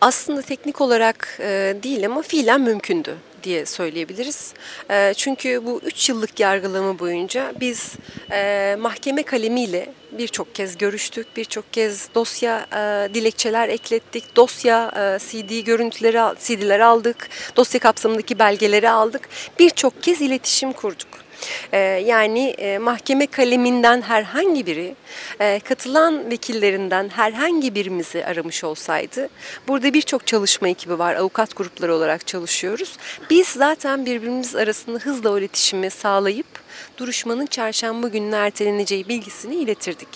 Aslında 0.00 0.42
teknik 0.42 0.80
olarak 0.80 1.38
e, 1.40 1.76
değil 1.82 2.06
ama 2.06 2.22
fiilen 2.22 2.60
mümkündü 2.60 3.16
diye 3.42 3.66
söyleyebiliriz. 3.66 4.54
E, 4.90 5.14
çünkü 5.16 5.64
bu 5.66 5.80
3 5.84 6.08
yıllık 6.08 6.40
yargılama 6.40 6.98
boyunca 6.98 7.52
biz 7.60 7.92
e, 8.30 8.76
mahkeme 8.80 9.22
kalemiyle 9.22 9.92
birçok 10.12 10.54
kez 10.54 10.78
görüştük, 10.78 11.36
birçok 11.36 11.72
kez 11.72 12.08
dosya 12.14 12.66
e, 12.72 13.14
dilekçeler 13.14 13.68
eklettik, 13.68 14.36
dosya 14.36 14.92
e, 14.96 15.18
CD 15.18 15.64
görüntüleri, 15.64 16.36
CD'ler 16.40 16.80
aldık, 16.80 17.28
dosya 17.56 17.80
kapsamındaki 17.80 18.38
belgeleri 18.38 18.90
aldık, 18.90 19.28
birçok 19.58 20.02
kez 20.02 20.20
iletişim 20.20 20.72
kurduk. 20.72 21.27
Ee, 21.72 21.78
yani 21.78 22.48
e, 22.48 22.78
mahkeme 22.78 23.26
kaleminden 23.26 24.02
herhangi 24.02 24.66
biri 24.66 24.94
e, 25.40 25.60
katılan 25.60 26.30
vekillerinden 26.30 27.08
herhangi 27.08 27.74
birimizi 27.74 28.24
aramış 28.24 28.64
olsaydı 28.64 29.28
burada 29.68 29.94
birçok 29.94 30.26
çalışma 30.26 30.68
ekibi 30.68 30.98
var 30.98 31.14
avukat 31.14 31.56
grupları 31.56 31.94
olarak 31.94 32.26
çalışıyoruz. 32.26 32.96
Biz 33.30 33.48
zaten 33.48 34.06
birbirimiz 34.06 34.56
arasında 34.56 34.98
hızla 34.98 35.38
iletişimi 35.38 35.90
sağlayıp 35.90 36.67
duruşmanın 36.98 37.46
çarşamba 37.46 38.08
gününe 38.08 38.36
erteleneceği 38.36 39.08
bilgisini 39.08 39.54
iletirdik. 39.54 40.08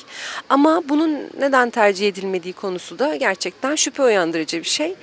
Ama 0.48 0.82
bunun 0.88 1.18
neden 1.38 1.70
tercih 1.70 2.08
edilmediği 2.08 2.52
konusu 2.52 2.98
da 2.98 3.16
gerçekten 3.16 3.76
şüphe 3.76 4.02
uyandırıcı 4.02 4.58
bir 4.58 4.68
şey. 4.68 4.94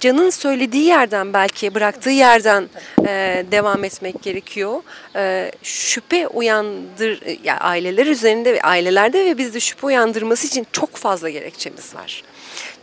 Can'ın 0.00 0.30
söylediği 0.30 0.84
yerden 0.84 1.32
belki 1.32 1.74
bıraktığı 1.74 2.10
yerden 2.10 2.68
e, 3.06 3.44
devam 3.50 3.84
etmek 3.84 4.22
gerekiyor. 4.22 4.82
E, 5.16 5.52
şüphe 5.62 6.28
uyandır 6.28 7.22
yani 7.44 7.60
aileler 7.60 8.06
üzerinde 8.06 8.54
ve 8.54 8.62
ailelerde 8.62 9.24
ve 9.24 9.38
bizde 9.38 9.60
şüphe 9.60 9.86
uyandırması 9.86 10.46
için 10.46 10.66
çok 10.72 10.96
fazla 10.96 11.30
gerekçemiz 11.30 11.94
var 11.94 12.22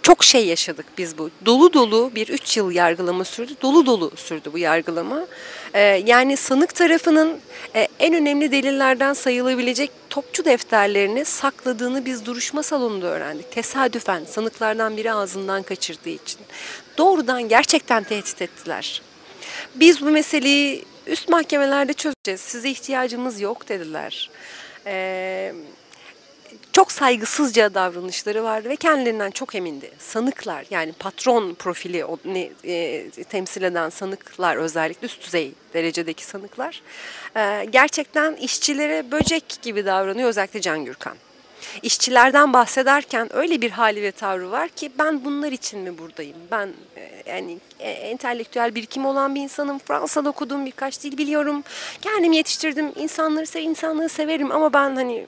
çok 0.05 0.24
şey 0.24 0.47
yaşadık 0.47 0.85
biz 0.97 1.17
bu. 1.17 1.29
Dolu 1.45 1.74
dolu 1.74 2.12
bir 2.15 2.27
üç 2.27 2.57
yıl 2.57 2.71
yargılama 2.71 3.24
sürdü. 3.24 3.53
Dolu 3.62 3.85
dolu 3.85 4.12
sürdü 4.15 4.50
bu 4.53 4.57
yargılama. 4.57 5.27
Ee, 5.74 5.79
yani 5.81 6.38
sanık 6.38 6.75
tarafının 6.75 7.39
e, 7.75 7.88
en 8.00 8.13
önemli 8.13 8.51
delillerden 8.51 9.13
sayılabilecek 9.13 9.91
topçu 10.09 10.45
defterlerini 10.45 11.25
sakladığını 11.25 12.05
biz 12.05 12.25
duruşma 12.25 12.63
salonunda 12.63 13.07
öğrendik. 13.07 13.51
Tesadüfen 13.51 14.24
sanıklardan 14.25 14.97
biri 14.97 15.13
ağzından 15.13 15.63
kaçırdığı 15.63 16.09
için. 16.09 16.39
Doğrudan 16.97 17.50
gerçekten 17.50 18.03
tehdit 18.03 18.41
ettiler. 18.41 19.01
Biz 19.75 20.01
bu 20.01 20.05
meseleyi 20.05 20.85
üst 21.07 21.29
mahkemelerde 21.29 21.93
çözeceğiz. 21.93 22.41
Size 22.41 22.69
ihtiyacımız 22.69 23.41
yok 23.41 23.69
dediler. 23.69 24.29
Eee 24.85 25.53
çok 26.75 26.91
saygısızca 26.91 27.74
davranışları 27.74 28.44
vardı 28.44 28.70
ve 28.70 28.75
kendilerinden 28.75 29.32
çok 29.32 29.55
emindi. 29.55 29.91
Sanıklar 30.00 30.65
yani 30.70 30.94
patron 30.94 31.53
profili 31.53 32.05
ne, 32.25 32.50
e, 32.63 33.10
temsil 33.10 33.63
eden 33.63 33.89
sanıklar 33.89 34.55
özellikle 34.55 35.05
üst 35.05 35.22
düzey 35.22 35.51
derecedeki 35.74 36.25
sanıklar 36.25 36.82
e, 37.36 37.65
gerçekten 37.65 38.36
işçilere 38.36 39.12
böcek 39.12 39.44
gibi 39.62 39.86
davranıyor 39.86 40.29
özellikle 40.29 40.62
Can 40.62 40.86
Gürkan. 40.86 41.15
İşçilerden 41.82 42.53
bahsederken 42.53 43.36
öyle 43.36 43.62
bir 43.62 43.72
hali 43.72 44.01
ve 44.01 44.12
tavrı 44.12 44.51
var 44.51 44.70
ki 44.70 44.91
ben 45.00 45.25
bunlar 45.25 45.51
için 45.51 45.79
mi 45.79 45.98
buradayım? 45.98 46.38
Ben 46.51 46.70
e, 46.98 47.24
yani 47.25 47.58
e, 47.79 47.89
entelektüel 47.89 48.75
birikim 48.75 49.05
olan 49.05 49.36
bir 49.36 49.41
insanım. 49.41 49.79
Fransa'da 49.79 50.29
okudum, 50.29 50.65
birkaç 50.65 51.03
dil 51.03 51.17
biliyorum. 51.17 51.63
Kendim 52.01 52.32
yetiştirdim. 52.32 52.91
İnsanları 52.96 53.46
sev, 53.46 53.62
insanlığı 53.62 54.10
severim 54.10 54.51
ama 54.51 54.74
ben 54.74 54.96
hani 54.96 55.25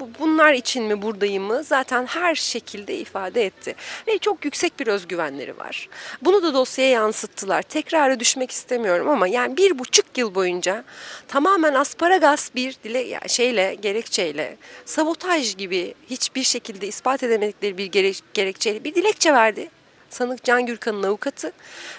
bu, 0.00 0.08
bunlar 0.18 0.52
için 0.52 0.84
mi 0.84 1.02
buradayım 1.02 1.44
mı 1.44 1.62
zaten 1.64 2.06
her 2.06 2.34
şekilde 2.34 2.96
ifade 2.96 3.46
etti. 3.46 3.74
Ve 4.08 4.18
çok 4.18 4.44
yüksek 4.44 4.80
bir 4.80 4.86
özgüvenleri 4.86 5.58
var. 5.58 5.88
Bunu 6.22 6.42
da 6.42 6.54
dosyaya 6.54 6.90
yansıttılar. 6.90 7.62
Tekrara 7.62 8.20
düşmek 8.20 8.50
istemiyorum 8.50 9.08
ama 9.08 9.28
yani 9.28 9.56
bir 9.56 9.78
buçuk 9.78 10.18
yıl 10.18 10.34
boyunca 10.34 10.84
tamamen 11.28 11.74
asparagas 11.74 12.54
bir 12.54 12.76
dile 12.84 13.20
şeyle 13.28 13.74
gerekçeyle 13.74 14.56
sabotaj 14.84 15.56
gibi 15.56 15.94
hiçbir 16.10 16.42
şekilde 16.42 16.86
ispat 16.86 17.22
edemedikleri 17.22 17.78
bir 17.78 17.86
gerekçeyle 18.34 18.84
bir 18.84 18.94
dilekçe 18.94 19.32
verdi. 19.32 19.68
Sanık 20.10 20.44
Can 20.44 20.66
Gürkan'ın 20.66 21.02
avukatı 21.02 21.52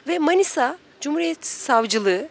ve 0.07 0.19
Manisa 0.19 0.77
Cumhuriyet 1.01 1.45
Savcılığı 1.45 2.27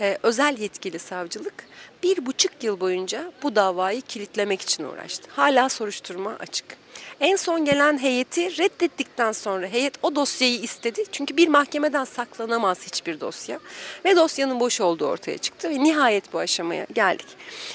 e, 0.00 0.18
özel 0.22 0.58
yetkili 0.58 0.98
savcılık 0.98 1.71
bir 2.02 2.26
buçuk 2.26 2.64
yıl 2.64 2.80
boyunca 2.80 3.32
bu 3.42 3.56
davayı 3.56 4.00
kilitlemek 4.00 4.60
için 4.60 4.84
uğraştı. 4.84 5.28
Hala 5.36 5.68
soruşturma 5.68 6.36
açık. 6.40 6.82
En 7.20 7.36
son 7.36 7.64
gelen 7.64 7.98
heyeti 7.98 8.58
reddettikten 8.58 9.32
sonra 9.32 9.66
heyet 9.66 9.94
o 10.02 10.14
dosyayı 10.14 10.60
istedi. 10.60 11.04
Çünkü 11.12 11.36
bir 11.36 11.48
mahkemeden 11.48 12.04
saklanamaz 12.04 12.86
hiçbir 12.86 13.20
dosya. 13.20 13.58
Ve 14.04 14.16
dosyanın 14.16 14.60
boş 14.60 14.80
olduğu 14.80 15.06
ortaya 15.06 15.38
çıktı 15.38 15.70
ve 15.70 15.84
nihayet 15.84 16.32
bu 16.32 16.38
aşamaya 16.38 16.86
geldik. 16.94 17.26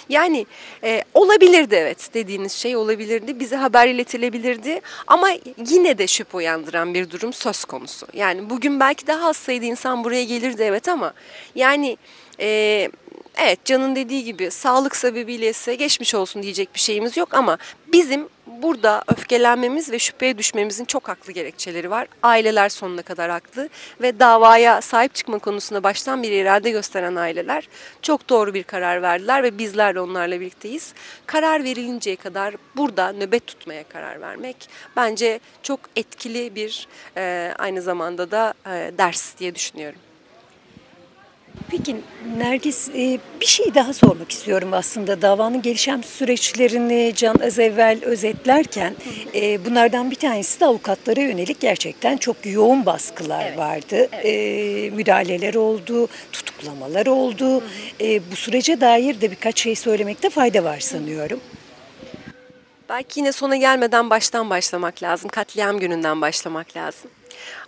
Yani 0.10 0.46
e, 0.84 1.04
olabilirdi 1.14 1.76
evet 1.76 2.14
dediğiniz 2.14 2.52
şey 2.52 2.76
olabilirdi. 2.76 3.40
Bize 3.40 3.56
haber 3.56 3.88
iletilebilirdi. 3.88 4.82
Ama 5.08 5.30
yine 5.70 5.98
de 5.98 6.08
şüphe 6.08 6.38
uyandıran 6.38 6.94
bir 6.94 7.10
durum 7.10 7.34
söz 7.34 7.66
konusu. 7.66 8.08
Yani 8.14 8.50
bugün 8.50 8.80
belki 8.80 9.08
daha 9.08 9.30
az 9.30 9.38
sayıda 9.38 9.66
insan 9.66 10.04
buraya 10.04 10.24
gelirdi 10.24 10.64
evet 10.64 10.88
ama 10.88 11.14
yani... 11.56 11.98
E, 12.40 12.90
Evet 13.40 13.66
Can'ın 13.66 13.96
dediği 13.96 14.24
gibi 14.24 14.52
sağlık 14.52 14.96
sebebiyle 14.96 15.50
ise 15.50 15.76
geçmiş 15.76 16.16
olsun 16.16 16.44
diyecek 16.44 16.76
bir 16.76 16.80
şeyimiz 16.80 17.18
yok 17.18 17.34
ama 17.34 17.58
bizim 17.94 18.30
burada 18.48 19.04
öfkelenmemiz 19.08 19.92
ve 19.92 20.00
şüpheye 20.00 20.38
düşmemizin 20.38 20.86
çok 20.86 21.08
haklı 21.08 21.34
gerekçeleri 21.34 21.90
var. 21.90 22.08
Aileler 22.24 22.70
sonuna 22.70 23.02
kadar 23.02 23.32
haklı 23.32 23.70
ve 24.02 24.20
davaya 24.20 24.82
sahip 24.82 25.16
çıkma 25.16 25.40
konusunda 25.40 25.84
baştan 25.84 26.24
bir 26.24 26.32
irade 26.32 26.70
gösteren 26.70 27.16
aileler 27.16 27.70
çok 28.02 28.30
doğru 28.30 28.54
bir 28.54 28.64
karar 28.64 29.02
verdiler 29.02 29.44
ve 29.44 29.58
bizler 29.58 29.96
de 29.96 30.00
onlarla 30.00 30.40
birlikteyiz. 30.40 30.94
Karar 31.26 31.64
verilinceye 31.64 32.16
kadar 32.16 32.56
burada 32.76 33.12
nöbet 33.12 33.48
tutmaya 33.48 33.84
karar 33.84 34.22
vermek 34.22 34.70
bence 34.96 35.40
çok 35.64 35.80
etkili 35.96 36.56
bir 36.56 36.88
aynı 37.60 37.82
zamanda 37.82 38.32
da 38.32 38.54
ders 38.98 39.38
diye 39.38 39.56
düşünüyorum. 39.56 40.00
Peki 41.70 41.96
Nergis 42.38 42.90
e, 42.90 43.20
bir 43.42 43.46
şey 43.46 43.76
daha 43.76 43.94
sormak 43.94 44.32
istiyorum 44.32 44.70
aslında 44.74 45.22
davanın 45.22 45.62
gelişen 45.62 46.02
süreçlerini 46.02 47.14
Can 47.16 47.36
az 47.46 47.60
evvel 47.60 48.04
özetlerken 48.04 48.96
e, 49.36 49.66
bunlardan 49.66 50.12
bir 50.12 50.16
tanesi 50.16 50.60
de 50.60 50.66
avukatlara 50.66 51.22
yönelik 51.22 51.60
gerçekten 51.60 52.18
çok 52.18 52.46
yoğun 52.46 52.86
baskılar 52.86 53.46
evet. 53.46 53.58
vardı. 53.58 54.08
Evet. 54.12 54.26
E, 54.26 54.90
müdahaleler 54.90 55.56
oldu, 55.56 56.08
tutuklamalar 56.32 57.06
oldu. 57.06 57.64
bu 58.32 58.36
sürece 58.36 58.82
dair 58.82 59.22
de 59.22 59.32
birkaç 59.32 59.62
şey 59.62 59.76
söylemekte 59.76 60.30
fayda 60.30 60.64
var 60.64 60.80
sanıyorum. 60.80 61.40
Belki 62.90 63.20
yine 63.20 63.32
sona 63.32 63.56
gelmeden 63.56 64.10
baştan 64.10 64.50
başlamak 64.50 65.04
lazım. 65.04 65.30
Katliam 65.30 65.80
gününden 65.80 66.22
başlamak 66.22 66.78
lazım. 66.78 67.12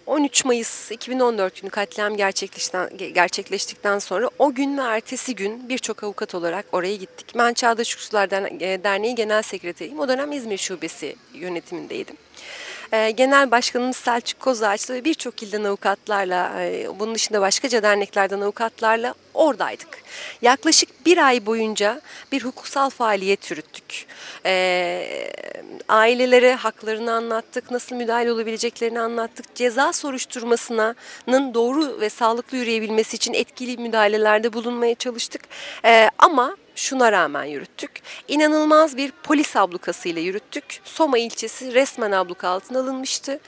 13 0.10 0.46
Mayıs 0.46 0.92
2014 0.92 1.62
günü 1.62 1.72
katliam 1.72 2.18
gerçekleştikten, 3.14 4.00
sonra 4.00 4.30
o 4.40 4.54
gün 4.54 4.78
ve 4.78 4.82
ertesi 4.82 5.36
gün 5.36 5.70
birçok 5.70 6.04
avukat 6.04 6.36
olarak 6.36 6.66
oraya 6.72 6.96
gittik. 6.96 7.28
Ben 7.38 7.54
Çağdaş 7.54 7.94
Hukukçular 7.94 8.32
Derneği 8.84 9.16
Genel 9.16 9.42
Sekreteriyim. 9.42 10.00
O 10.00 10.08
dönem 10.08 10.32
İzmir 10.32 10.58
Şubesi 10.58 11.16
yönetimindeydim. 11.34 12.16
Ee, 12.94 13.12
Genel 13.12 13.52
Başkanımız 13.52 13.98
Selçuk 13.98 14.40
Kozağaç'la 14.40 14.94
ve 14.94 15.06
birçok 15.06 15.44
ilden 15.44 15.64
avukatlarla, 15.64 16.64
e, 16.64 16.88
bunun 17.00 17.16
dışında 17.16 17.42
başkaca 17.42 17.84
derneklerden 17.84 18.42
avukatlarla 18.42 19.14
oradaydık. 19.34 20.04
Yaklaşık 20.42 21.06
bir 21.06 21.18
ay 21.18 21.46
boyunca 21.46 22.02
bir 22.32 22.44
hukuksal 22.44 22.90
faaliyet 22.90 23.52
yürüttük. 23.52 24.06
E, 24.46 25.32
ailelere 25.90 26.56
haklarını 26.56 27.14
anlattık, 27.14 27.72
nasıl 27.72 27.96
müdahale 27.96 28.32
olabileceklerini 28.32 29.00
anlattık. 29.00 29.56
Ceza 29.56 29.94
soruşturmasının 29.94 31.54
doğru 31.54 32.02
ve 32.02 32.10
sağlıklı 32.10 32.58
yürüyebilmesi 32.58 33.16
için 33.16 33.34
etkili 33.34 33.78
müdahalelerde 33.78 34.54
bulunmaya 34.54 34.96
çalıştık. 34.96 35.42
E, 35.86 36.10
ama 36.18 36.58
şuna 36.80 37.12
rağmen 37.12 37.44
yürüttük. 37.44 37.92
İnanılmaz 38.28 38.98
bir 38.98 39.12
polis 39.12 39.56
ablukasıyla 39.56 40.22
yürüttük. 40.22 40.82
Soma 40.84 41.18
ilçesi 41.18 41.74
resmen 41.74 42.12
abluka 42.12 42.48
altına 42.48 42.80
alınmıştı. 42.80 43.40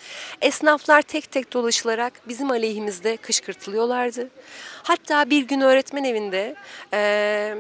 Esnaflar 0.42 1.02
tek 1.02 1.32
tek 1.32 1.54
dolaşılarak 1.54 2.14
bizim 2.28 2.52
aleyhimizde 2.52 3.18
kışkırtılıyorlardı. 3.18 4.30
Hatta 4.84 5.30
bir 5.30 5.44
gün 5.44 5.62
öğretmen 5.62 6.04
evinde 6.04 6.56
e, 6.94 7.56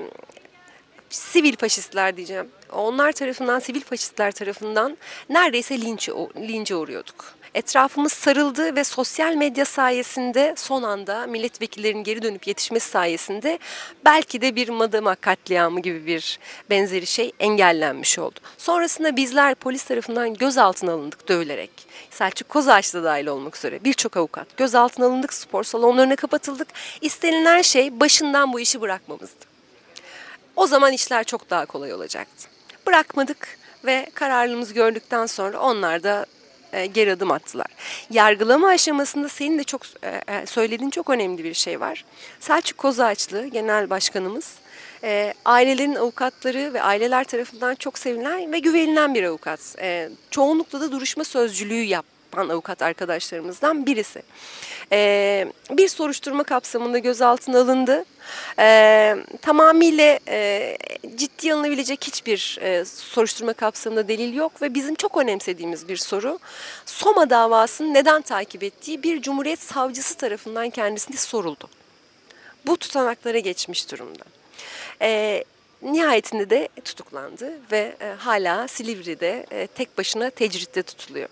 sivil 1.09 1.55
faşistler 1.55 2.17
diyeceğim. 2.17 2.49
Onlar 2.71 3.11
tarafından, 3.11 3.59
sivil 3.59 3.81
faşistler 3.81 4.31
tarafından 4.31 4.97
neredeyse 5.29 5.81
linç, 5.81 6.09
linçe 6.37 6.75
uğruyorduk. 6.75 7.35
Etrafımız 7.53 8.13
sarıldı 8.13 8.75
ve 8.75 8.83
sosyal 8.83 9.35
medya 9.35 9.65
sayesinde 9.65 10.53
son 10.57 10.83
anda 10.83 11.27
milletvekillerinin 11.27 12.03
geri 12.03 12.21
dönüp 12.21 12.47
yetişmesi 12.47 12.89
sayesinde 12.89 13.59
belki 14.05 14.41
de 14.41 14.55
bir 14.55 14.69
Madımak 14.69 15.21
katliamı 15.21 15.79
gibi 15.79 16.05
bir 16.05 16.39
benzeri 16.69 17.07
şey 17.07 17.31
engellenmiş 17.39 18.19
oldu. 18.19 18.39
Sonrasında 18.57 19.15
bizler 19.15 19.55
polis 19.55 19.83
tarafından 19.83 20.33
gözaltına 20.33 20.91
alındık 20.91 21.27
dövülerek. 21.27 21.71
Selçuk 22.09 22.49
Kozağaç 22.49 22.93
da 22.93 23.03
dahil 23.03 23.27
olmak 23.27 23.57
üzere 23.57 23.83
birçok 23.83 24.17
avukat 24.17 24.57
gözaltına 24.57 25.05
alındık, 25.05 25.33
spor 25.33 25.63
salonlarına 25.63 26.15
kapatıldık. 26.15 26.67
İstenilen 27.01 27.61
şey 27.61 27.99
başından 27.99 28.53
bu 28.53 28.59
işi 28.59 28.81
bırakmamızdı. 28.81 29.45
O 30.55 30.67
zaman 30.67 30.93
işler 30.93 31.23
çok 31.23 31.49
daha 31.49 31.65
kolay 31.65 31.93
olacaktı. 31.93 32.47
Bırakmadık 32.87 33.57
ve 33.85 34.09
kararlılığımızı 34.13 34.73
gördükten 34.73 35.25
sonra 35.25 35.59
onlar 35.59 36.03
da 36.03 36.25
e, 36.73 36.85
geri 36.85 37.13
adım 37.13 37.31
attılar. 37.31 37.67
Yargılama 38.09 38.67
aşamasında 38.67 39.29
senin 39.29 39.59
de 39.59 39.63
çok 39.63 39.81
e, 40.03 40.21
e, 40.27 40.45
söylediğin 40.45 40.89
çok 40.89 41.09
önemli 41.09 41.43
bir 41.43 41.53
şey 41.53 41.79
var. 41.79 42.05
Selçuk 42.39 42.77
Kozağaçlı 42.77 43.47
Genel 43.47 43.89
Başkanımız 43.89 44.53
ailelerin 45.45 45.95
avukatları 45.95 46.73
ve 46.73 46.81
aileler 46.81 47.23
tarafından 47.23 47.75
çok 47.75 47.97
sevilen 47.97 48.51
ve 48.51 48.59
güvenilen 48.59 49.13
bir 49.13 49.23
avukat. 49.23 49.59
Çoğunlukla 50.31 50.81
da 50.81 50.91
duruşma 50.91 51.23
sözcülüğü 51.23 51.83
yapan 52.31 52.49
avukat 52.49 52.81
arkadaşlarımızdan 52.81 53.85
birisi. 53.85 54.21
E, 54.91 55.47
bir 55.69 55.87
soruşturma 55.87 56.43
kapsamında 56.43 56.97
gözaltına 56.97 57.59
alındı. 57.59 58.05
E, 58.59 59.15
tamamıyla 59.41 60.19
e, 60.27 60.77
ciddi 61.15 61.53
alınabilecek 61.53 62.03
hiçbir 62.07 62.59
e, 62.61 62.85
soruşturma 62.85 63.53
kapsamında 63.53 64.07
delil 64.07 64.33
yok 64.33 64.61
ve 64.61 64.73
bizim 64.73 64.95
çok 64.95 65.17
önemsediğimiz 65.17 65.87
bir 65.87 65.97
soru 65.97 66.39
Soma 66.85 67.29
davasını 67.29 67.93
neden 67.93 68.21
takip 68.21 68.63
ettiği 68.63 69.03
bir 69.03 69.21
Cumhuriyet 69.21 69.59
Savcısı 69.59 70.17
tarafından 70.17 70.69
kendisine 70.69 71.17
soruldu. 71.17 71.69
Bu 72.65 72.77
tutanaklara 72.77 73.39
geçmiş 73.39 73.91
durumda. 73.91 74.23
E, 75.01 75.43
nihayetinde 75.81 76.49
de 76.49 76.69
tutuklandı 76.85 77.53
ve 77.71 77.95
e, 78.01 78.05
hala 78.17 78.67
Silivri'de 78.67 79.45
e, 79.51 79.67
tek 79.67 79.97
başına 79.97 80.29
tecritte 80.29 80.83
tutuluyor. 80.83 81.29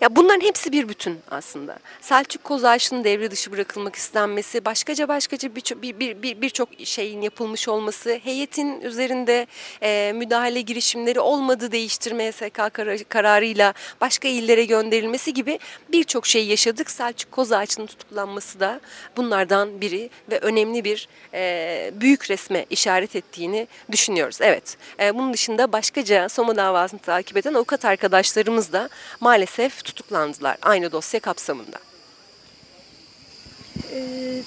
Ya 0.00 0.16
bunların 0.16 0.40
hepsi 0.40 0.72
bir 0.72 0.88
bütün 0.88 1.18
aslında. 1.30 1.78
Selçuk 2.00 2.44
Kozağaç'ın 2.44 3.04
devre 3.04 3.30
dışı 3.30 3.52
bırakılmak 3.52 3.96
istenmesi, 3.96 4.64
başkaca 4.64 5.08
başkaca 5.08 5.54
birçok 5.54 5.82
bir, 5.82 6.00
bir, 6.00 6.22
bir, 6.22 6.40
bir 6.42 6.84
şeyin 6.84 7.22
yapılmış 7.22 7.68
olması, 7.68 8.20
heyetin 8.24 8.80
üzerinde 8.80 9.46
e, 9.82 10.12
müdahale 10.14 10.60
girişimleri 10.60 11.20
olmadı 11.20 11.72
değiştirme 11.72 12.32
SK 12.32 12.54
kar- 12.54 13.04
kararıyla 13.08 13.74
başka 14.00 14.28
illere 14.28 14.64
gönderilmesi 14.64 15.34
gibi 15.34 15.58
birçok 15.88 16.26
şey 16.26 16.46
yaşadık. 16.46 16.90
Selçuk 16.90 17.32
Kozağaç'ın 17.32 17.86
tutuklanması 17.86 18.60
da 18.60 18.80
bunlardan 19.16 19.80
biri 19.80 20.10
ve 20.30 20.38
önemli 20.38 20.84
bir 20.84 21.08
e, 21.34 21.90
büyük 21.94 22.30
resme 22.30 22.66
işaret 22.70 23.16
ettiğini 23.16 23.66
düşünüyoruz. 23.92 24.38
Evet. 24.40 24.76
E, 25.00 25.14
bunun 25.14 25.32
dışında 25.32 25.72
başkaca 25.72 26.28
Soma 26.28 26.56
davasını 26.56 27.00
takip 27.00 27.36
eden 27.36 27.54
avukat 27.54 27.84
arkadaşlarımız 27.84 28.72
da 28.72 28.88
maalesef 29.20 29.84
tutuklandılar 29.84 30.56
aynı 30.62 30.92
dosya 30.92 31.20
kapsamında. 31.20 31.78
Ee, 33.92 34.42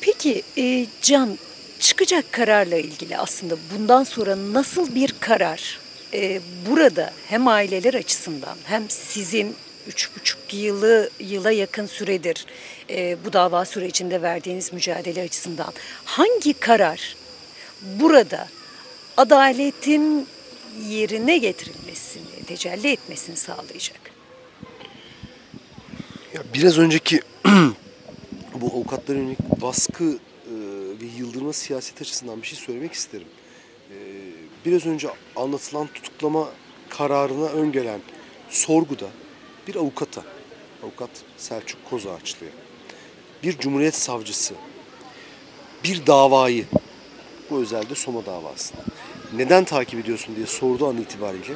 peki 0.00 0.42
e, 0.58 0.86
Can 1.02 1.38
çıkacak 1.80 2.32
kararla 2.32 2.76
ilgili 2.76 3.18
aslında 3.18 3.56
bundan 3.74 4.04
sonra 4.04 4.36
nasıl 4.52 4.94
bir 4.94 5.14
karar 5.20 5.78
e, 6.14 6.40
burada 6.70 7.12
hem 7.26 7.48
aileler 7.48 7.94
açısından 7.94 8.56
hem 8.64 8.90
sizin 8.90 9.56
üç 9.86 10.10
buçuk 10.16 10.54
yılı 10.54 11.10
yıla 11.20 11.50
yakın 11.50 11.86
süredir 11.86 12.46
e, 12.90 13.24
bu 13.24 13.32
dava 13.32 13.64
sürecinde 13.64 14.22
verdiğiniz 14.22 14.72
mücadele 14.72 15.22
açısından 15.22 15.72
hangi 16.04 16.52
karar 16.52 17.16
burada 17.82 18.48
adaletin 19.18 20.26
yerine 20.88 21.38
getirilmesini, 21.38 22.44
tecelli 22.46 22.88
etmesini 22.88 23.36
sağlayacak? 23.36 24.00
Ya 26.34 26.42
biraz 26.54 26.78
önceki 26.78 27.20
bu 28.54 28.66
avukatlara 28.66 29.18
yönelik 29.18 29.40
baskı 29.62 30.04
e, 30.04 30.54
ve 31.00 31.06
yıldırma 31.18 31.52
siyaset 31.52 32.02
açısından 32.02 32.42
bir 32.42 32.46
şey 32.46 32.58
söylemek 32.58 32.92
isterim. 32.92 33.28
E, 33.90 33.96
biraz 34.66 34.86
önce 34.86 35.08
anlatılan 35.36 35.86
tutuklama 35.86 36.48
kararına 36.88 37.46
öngelen 37.46 38.00
sorguda 38.50 39.06
bir 39.68 39.74
avukata, 39.74 40.22
avukat 40.82 41.10
Selçuk 41.36 41.90
Kozağaçlı'ya, 41.90 42.52
bir 43.42 43.58
cumhuriyet 43.58 43.94
savcısı, 43.94 44.54
bir 45.84 46.06
davayı, 46.06 46.64
bu 47.50 47.58
özelde 47.58 47.94
Soma 47.94 48.26
davasını, 48.26 48.80
neden 49.36 49.64
takip 49.64 50.00
ediyorsun 50.00 50.36
diye 50.36 50.46
sorduğu 50.46 50.86
an 50.86 50.96
itibariyle 50.96 51.54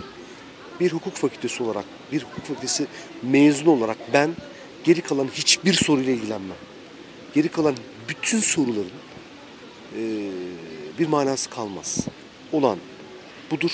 bir 0.80 0.92
hukuk 0.92 1.14
fakültesi 1.14 1.62
olarak, 1.62 1.84
bir 2.12 2.22
hukuk 2.22 2.44
fakültesi 2.44 2.86
mezunu 3.22 3.70
olarak 3.70 3.98
ben 4.12 4.30
geri 4.84 5.00
kalan 5.00 5.28
hiçbir 5.34 5.72
soruyla 5.72 6.12
ilgilenmem. 6.12 6.56
Geri 7.34 7.48
kalan 7.48 7.76
bütün 8.08 8.40
soruların 8.40 8.90
e, 9.98 10.30
bir 10.98 11.06
manası 11.06 11.50
kalmaz. 11.50 11.98
Olan 12.52 12.78
budur. 13.50 13.70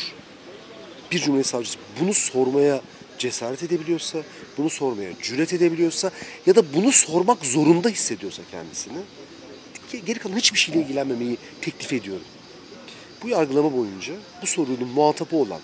Bir 1.13 1.19
cumhuriyet 1.19 1.47
savcısı 1.47 1.79
bunu 2.01 2.15
sormaya 2.15 2.81
cesaret 3.19 3.63
edebiliyorsa, 3.63 4.19
bunu 4.59 4.71
sormaya 4.71 5.11
cüret 5.23 5.53
edebiliyorsa 5.53 6.11
ya 6.47 6.57
da 6.57 6.75
bunu 6.75 6.93
sormak 6.93 7.45
zorunda 7.45 7.89
hissediyorsa 7.89 8.43
kendisini 8.51 8.99
geri 10.07 10.19
kalan 10.19 10.37
hiçbir 10.37 10.59
şeyle 10.59 10.81
ilgilenmemeyi 10.81 11.37
teklif 11.61 11.93
ediyorum. 11.93 12.25
Bu 13.23 13.29
yargılama 13.29 13.77
boyunca 13.77 14.15
bu 14.43 14.47
sorunun 14.47 14.89
muhatabı 14.89 15.37
olan 15.37 15.61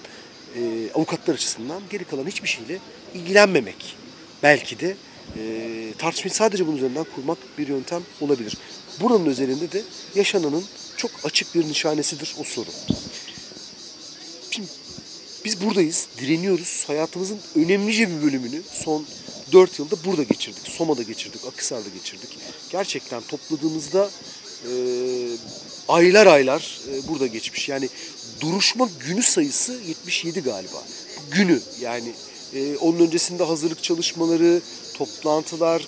e, 0.57 0.90
avukatlar 0.95 1.35
açısından 1.35 1.83
geri 1.90 2.05
kalan 2.05 2.27
hiçbir 2.27 2.49
şeyle 2.49 2.79
ilgilenmemek 3.14 3.97
belki 4.43 4.81
de 4.81 4.97
e, 5.38 5.93
tartışmayı 5.99 6.35
sadece 6.35 6.67
bunun 6.67 6.77
üzerinden 6.77 7.07
kurmak 7.14 7.38
bir 7.59 7.69
yöntem 7.69 8.03
olabilir. 8.21 8.57
Buranın 9.01 9.27
üzerinde 9.27 9.73
de 9.73 9.83
yaşananın 10.14 10.64
çok 10.97 11.11
açık 11.25 11.55
bir 11.55 11.69
nişanesidir 11.69 12.35
o 12.40 12.45
soru. 12.45 12.71
Şimdi 14.51 14.69
biz 15.45 15.61
buradayız, 15.61 16.09
direniyoruz. 16.21 16.85
Hayatımızın 16.87 17.40
önemlice 17.57 18.09
bir 18.11 18.23
bölümünü 18.23 18.62
son 18.73 19.07
4 19.53 19.79
yılda 19.79 19.97
burada 20.05 20.23
geçirdik. 20.23 20.69
Soma'da 20.69 21.03
geçirdik, 21.03 21.40
Akhisar'da 21.45 21.88
geçirdik. 21.88 22.38
Gerçekten 22.71 23.23
topladığımızda 23.23 24.11
e, 24.64 24.71
aylar 25.88 26.27
aylar 26.27 26.81
e, 26.92 27.09
burada 27.09 27.27
geçmiş. 27.27 27.68
Yani 27.68 27.88
duruşma 28.40 28.88
günü 29.07 29.23
sayısı 29.23 29.73
77 29.73 30.40
galiba. 30.40 30.83
Günü 31.31 31.61
yani 31.81 32.12
e, 32.55 32.77
onun 32.77 32.99
öncesinde 32.99 33.44
hazırlık 33.44 33.83
çalışmaları, 33.83 34.61
toplantılar, 34.94 35.87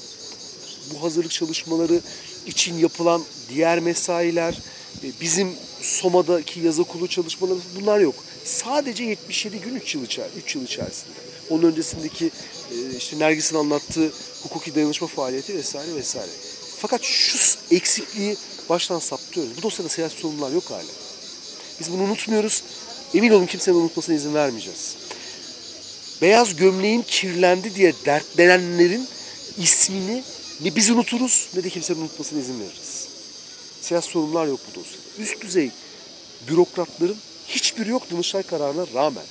bu 0.94 1.02
hazırlık 1.02 1.30
çalışmaları 1.30 2.00
için 2.46 2.78
yapılan 2.78 3.22
diğer 3.48 3.80
mesailer, 3.80 4.58
e, 5.04 5.06
bizim 5.20 5.52
Soma'daki 5.82 6.60
yaz 6.60 6.78
okulu 6.78 7.08
çalışmaları 7.08 7.58
bunlar 7.80 8.00
yok. 8.00 8.14
Sadece 8.44 9.04
77 9.04 9.60
gün 9.60 9.74
3 9.74 9.94
yıl, 9.94 10.04
içer, 10.04 10.28
3 10.44 10.54
yıl 10.54 10.64
içerisinde. 10.64 11.12
Onun 11.50 11.62
öncesindeki 11.62 12.30
işte 12.98 13.18
Nergis'in 13.18 13.56
anlattığı 13.56 14.12
hukuki 14.42 14.74
dayanışma 14.74 15.06
faaliyeti 15.06 15.54
vesaire 15.54 15.94
vesaire. 15.94 16.30
Fakat 16.78 17.02
şu 17.02 17.38
eksikliği 17.70 18.36
baştan 18.68 18.98
saptıyoruz. 18.98 19.56
Bu 19.58 19.62
dosyada 19.62 19.88
siyasi 19.88 20.18
sorunlar 20.18 20.50
yok 20.50 20.70
hala. 20.70 20.82
Biz 21.80 21.92
bunu 21.92 22.02
unutmuyoruz. 22.02 22.62
Emin 23.14 23.30
olun 23.30 23.46
kimsenin 23.46 23.76
unutmasına 23.76 24.14
izin 24.14 24.34
vermeyeceğiz. 24.34 24.96
Beyaz 26.22 26.56
gömleğim 26.56 27.02
kirlendi 27.02 27.74
diye 27.74 27.92
dertlenenlerin 28.04 29.08
ismini 29.58 30.22
ne 30.60 30.76
biz 30.76 30.90
unuturuz 30.90 31.48
ne 31.54 31.64
de 31.64 31.70
kimsenin 31.70 32.00
unutmasına 32.00 32.40
izin 32.40 32.60
veririz. 32.60 33.08
Siyasi 33.80 34.08
sorunlar 34.08 34.46
yok 34.46 34.60
bu 34.70 34.80
dosyada. 34.80 35.02
Üst 35.18 35.40
düzey 35.40 35.70
bürokratların 36.48 37.16
hiçbiri 37.48 37.90
yok 37.90 38.10
Danıştay 38.10 38.42
kararına 38.42 38.86
rağmen. 38.94 39.24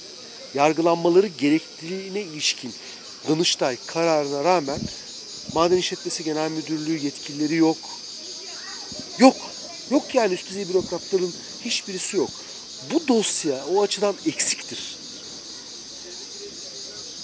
Yargılanmaları 0.53 1.27
gerekliliğine 1.27 2.21
ilişkin 2.21 2.73
Danıştay 3.29 3.77
kararına 3.88 4.43
rağmen 4.43 4.79
Maden 5.53 5.77
İşletmesi 5.77 6.23
Genel 6.23 6.51
Müdürlüğü 6.51 7.05
yetkilileri 7.05 7.55
yok. 7.55 7.77
Yok. 9.19 9.36
Yok 9.91 10.15
yani 10.15 10.34
üst 10.34 10.49
düzey 10.49 10.69
bürokratların 10.69 11.34
hiçbirisi 11.65 12.17
yok. 12.17 12.29
Bu 12.91 13.08
dosya 13.08 13.65
o 13.75 13.81
açıdan 13.81 14.15
eksiktir. 14.25 14.97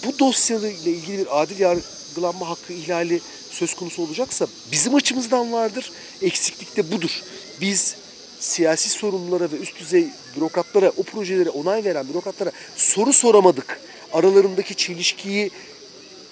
Bu 0.06 0.20
dosyayla 0.20 0.70
ilgili 0.70 1.18
bir 1.18 1.42
adil 1.42 1.60
yargılanma 1.60 2.50
hakkı 2.50 2.74
ihlali 2.74 3.22
söz 3.52 3.74
konusu 3.74 4.04
olacaksa 4.04 4.48
bizim 4.72 4.96
açımızdan 4.96 5.52
vardır. 5.52 5.92
Eksiklik 6.22 6.78
de 6.78 6.92
budur. 6.92 7.22
Biz 7.62 7.96
siyasi 8.40 8.90
sorumlulara 8.90 9.52
ve 9.52 9.56
üst 9.58 9.80
düzey 9.80 10.08
bürokratlara, 10.36 10.92
o 10.98 11.04
projelere 11.04 11.50
onay 11.50 11.84
veren 11.84 12.10
bürokratlara 12.10 12.52
soru 12.76 13.14
soramadık. 13.14 13.82
Aralarındaki 14.14 14.76
çelişkiyi 14.76 15.52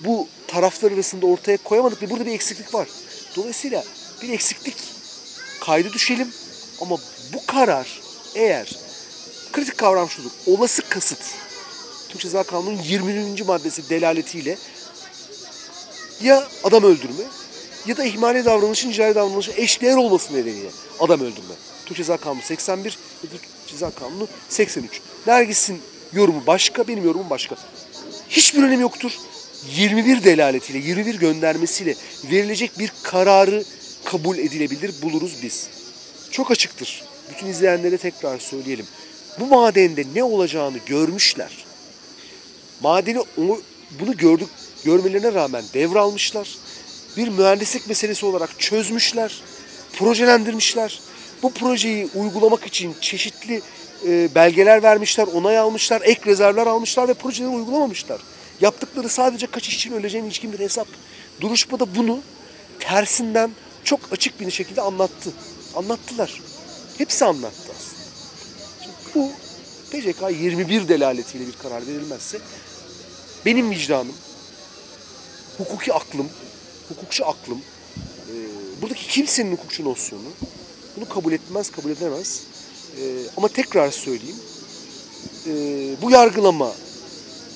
bu 0.05 0.27
taraflar 0.47 0.91
arasında 0.91 1.25
ortaya 1.25 1.57
koyamadık 1.57 2.01
ve 2.01 2.09
burada 2.09 2.25
bir 2.25 2.31
eksiklik 2.31 2.73
var. 2.73 2.87
Dolayısıyla 3.35 3.83
bir 4.21 4.29
eksiklik 4.29 4.75
kaydı 5.59 5.93
düşelim 5.93 6.27
ama 6.81 6.97
bu 7.33 7.45
karar 7.45 8.01
eğer 8.35 8.77
kritik 9.53 9.77
kavram 9.77 10.09
şudur. 10.09 10.31
Olası 10.47 10.81
kasıt. 10.89 11.19
Türk 12.09 12.21
Ceza 12.21 12.43
Kanunu'nun 12.43 12.81
20. 12.81 13.43
maddesi 13.43 13.89
delaletiyle 13.89 14.57
ya 16.21 16.47
adam 16.63 16.83
öldürme 16.83 17.23
ya 17.85 17.97
da 17.97 18.05
ihmali 18.05 18.45
davranışın 18.45 18.91
ticari 18.91 19.15
davranışın 19.15 19.53
eşdeğer 19.55 19.95
olması 19.95 20.33
nedeniyle 20.33 20.69
adam 20.99 21.19
öldürme. 21.19 21.55
Türk 21.85 21.97
Ceza 21.97 22.17
Kanunu 22.17 22.41
81 22.41 22.97
ve 23.23 23.27
Türk 23.29 23.41
Ceza 23.67 23.91
Kanunu 23.91 24.27
83. 24.49 25.01
Nergis'in 25.27 25.81
yorumu 26.13 26.47
başka, 26.47 26.87
benim 26.87 27.05
yorumum 27.05 27.29
başka. 27.29 27.55
Hiçbir 28.29 28.63
önemi 28.63 28.81
yoktur. 28.81 29.11
21 29.67 30.23
delaletiyle, 30.23 30.79
21 30.87 31.15
göndermesiyle 31.15 31.95
verilecek 32.31 32.79
bir 32.79 32.91
kararı 33.03 33.63
kabul 34.05 34.37
edilebilir 34.37 34.91
buluruz 35.01 35.37
biz. 35.43 35.67
Çok 36.31 36.51
açıktır. 36.51 37.03
Bütün 37.31 37.47
izleyenlere 37.47 37.97
tekrar 37.97 38.39
söyleyelim. 38.39 38.85
Bu 39.39 39.45
madende 39.45 40.03
ne 40.15 40.23
olacağını 40.23 40.77
görmüşler. 40.85 41.65
Madeni 42.81 43.19
bunu 43.99 44.17
gördük 44.17 44.49
görmelerine 44.85 45.33
rağmen 45.33 45.63
devralmışlar. 45.73 46.57
Bir 47.17 47.27
mühendislik 47.27 47.87
meselesi 47.87 48.25
olarak 48.25 48.59
çözmüşler, 48.59 49.41
projelendirmişler. 49.93 50.99
Bu 51.43 51.53
projeyi 51.53 52.09
uygulamak 52.15 52.65
için 52.65 52.95
çeşitli 53.01 53.61
e, 54.07 54.35
belgeler 54.35 54.83
vermişler, 54.83 55.27
onay 55.33 55.57
almışlar, 55.57 56.01
ek 56.05 56.21
rezervler 56.25 56.67
almışlar 56.67 57.07
ve 57.07 57.13
projeleri 57.13 57.49
uygulamamışlar. 57.49 58.21
Yaptıkları 58.61 59.09
sadece 59.09 59.47
kaç 59.47 59.67
işçinin 59.67 59.95
öleceğine 59.95 60.27
ilişkin 60.27 60.53
bir 60.53 60.59
hesap. 60.59 60.87
Duruşmada 61.41 61.95
bunu 61.95 62.19
tersinden 62.79 63.51
çok 63.83 63.99
açık 64.11 64.39
bir 64.39 64.51
şekilde 64.51 64.81
anlattı. 64.81 65.31
Anlattılar. 65.75 66.41
Hepsi 66.97 67.25
anlattı 67.25 67.71
aslında. 67.77 68.03
Şimdi 68.83 68.95
bu 69.15 69.31
TCK 69.91 70.41
21 70.41 70.87
delaletiyle 70.87 71.47
bir 71.47 71.53
karar 71.53 71.87
verilmezse 71.87 72.39
benim 73.45 73.71
vicdanım, 73.71 74.15
hukuki 75.57 75.93
aklım, 75.93 76.29
hukukçu 76.89 77.25
aklım, 77.25 77.61
e, 78.29 78.35
buradaki 78.81 79.07
kimsenin 79.07 79.51
hukukçu 79.51 79.85
nosyonu 79.85 80.29
bunu 80.95 81.09
kabul 81.09 81.31
etmez, 81.31 81.71
kabul 81.71 81.89
edemez. 81.89 82.43
E, 83.01 83.03
ama 83.37 83.47
tekrar 83.47 83.91
söyleyeyim, 83.91 84.39
e, 85.47 85.51
bu 86.01 86.11
yargılama 86.11 86.73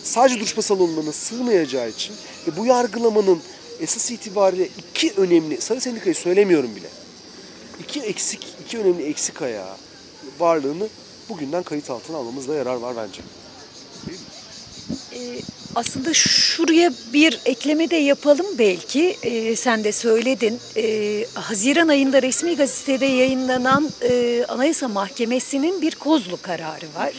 sadece 0.04 0.40
duruşma 0.40 0.62
salonlarına 0.62 1.12
sığmayacağı 1.12 1.90
için 1.90 2.16
ve 2.48 2.58
bu 2.58 2.66
yargılamanın 2.66 3.40
esas 3.80 4.12
itibariyle 4.12 4.70
iki 4.78 5.14
önemli, 5.18 5.62
sarı 5.62 5.82
sendikayı 5.82 6.16
söylemiyorum 6.16 6.76
bile, 6.76 6.88
iki 7.84 8.00
eksik, 8.02 8.48
iki 8.66 8.78
önemli 8.78 9.04
eksik 9.04 9.42
ayağı 9.42 9.76
varlığını 10.40 10.88
bugünden 11.30 11.64
kayıt 11.64 11.90
altına 11.90 12.18
almamızda 12.18 12.56
yarar 12.56 12.76
var 12.76 12.96
bence. 12.98 13.22
Ee, 15.16 15.40
aslında 15.76 16.14
şuraya 16.14 16.94
bir 17.14 17.40
ekleme 17.46 17.90
de 17.90 17.96
yapalım 17.96 18.46
belki. 18.60 19.18
Ee, 19.24 19.56
sen 19.56 19.84
de 19.84 19.92
söyledin. 19.92 20.60
Ee, 20.78 21.26
Haziran 21.34 21.88
ayında 21.88 22.22
resmi 22.22 22.56
gazetede 22.56 23.06
yayınlanan 23.06 23.90
e, 24.02 24.46
Anayasa 24.48 24.88
Mahkemesi'nin 24.88 25.82
bir 25.82 25.96
Kozlu 25.96 26.42
kararı 26.42 26.86
var. 26.96 27.14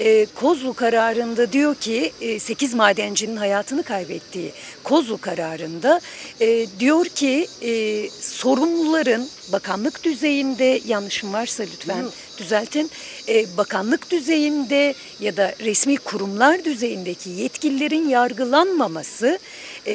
E, 0.00 0.26
Kozlu 0.34 0.74
kararında 0.74 1.52
diyor 1.52 1.74
ki 1.74 2.12
e, 2.20 2.38
8 2.38 2.74
madencinin 2.74 3.36
hayatını 3.36 3.82
kaybettiği 3.82 4.52
Kozlu 4.84 5.18
kararında 5.18 6.00
e, 6.40 6.66
diyor 6.78 7.06
ki 7.06 7.46
e, 7.62 8.10
sorumluların 8.10 9.28
bakanlık 9.52 10.04
düzeyinde 10.04 10.80
yanlışım 10.86 11.32
varsa 11.32 11.62
lütfen 11.62 12.04
düzeltin. 12.38 12.90
E, 13.28 13.56
bakanlık 13.56 14.10
düzeyinde 14.10 14.94
ya 15.20 15.36
da 15.36 15.54
resmi 15.60 15.96
kurumlar 15.96 16.64
düzeyindeki 16.64 17.30
yetkililerin 17.30 18.08
yargılanmaması 18.08 19.38
e, 19.86 19.94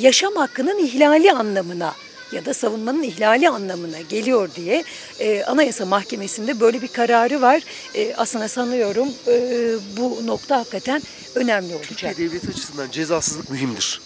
yaşam 0.00 0.34
hakkının 0.34 0.78
ihlali 0.78 1.32
anlamına 1.32 1.94
ya 2.32 2.44
da 2.44 2.54
savunmanın 2.54 3.02
ihlali 3.02 3.48
anlamına 3.48 4.00
geliyor 4.00 4.50
diye 4.56 4.84
e, 5.18 5.44
Anayasa 5.44 5.86
Mahkemesi'nde 5.86 6.60
böyle 6.60 6.82
bir 6.82 6.88
kararı 6.88 7.42
var. 7.42 7.62
E, 7.94 8.14
aslında 8.14 8.48
sanıyorum 8.48 9.08
e, 9.26 9.74
bu 9.96 10.26
nokta 10.26 10.58
hakikaten 10.58 11.02
önemli 11.34 11.74
olacak. 11.74 11.88
Türkiye 11.88 12.30
devleti 12.30 12.48
açısından 12.48 12.90
cezasızlık 12.90 13.50
mühimdir. 13.50 14.00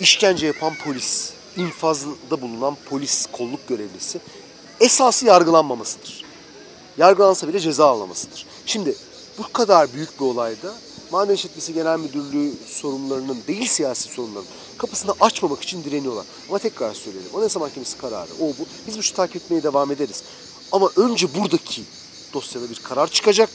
İşkence 0.00 0.46
yapan 0.46 0.72
polis, 0.84 1.30
infazda 1.56 2.40
bulunan 2.42 2.76
polis, 2.90 3.26
kolluk 3.32 3.68
görevlisi 3.68 4.20
esası 4.80 5.26
yargılanmamasıdır. 5.26 6.24
Yargılansa 6.98 7.48
bile 7.48 7.60
ceza 7.60 7.86
almasıdır. 7.86 8.46
Şimdi 8.66 8.94
bu 9.38 9.52
kadar 9.52 9.92
büyük 9.92 10.20
bir 10.20 10.24
olayda 10.24 10.74
Maden 11.12 11.34
İşletmesi 11.34 11.74
Genel 11.74 11.98
Müdürlüğü 11.98 12.52
sorumlularının 12.66 13.38
değil 13.48 13.66
siyasi 13.66 14.08
sorunların 14.08 14.48
kapısını 14.78 15.14
açmamak 15.20 15.62
için 15.62 15.84
direniyorlar. 15.84 16.24
Ama 16.48 16.58
tekrar 16.58 16.94
söyleyelim. 16.94 17.30
Anayasa 17.36 17.60
Mahkemesi 17.60 17.98
kararı 17.98 18.30
o 18.40 18.46
bu. 18.46 18.66
Biz 18.86 18.96
bu 18.96 19.00
işi 19.00 19.14
takip 19.14 19.36
etmeye 19.36 19.62
devam 19.62 19.92
ederiz. 19.92 20.22
Ama 20.72 20.90
önce 20.96 21.34
buradaki 21.34 21.82
dosyada 22.34 22.70
bir 22.70 22.80
karar 22.82 23.08
çıkacak. 23.08 23.50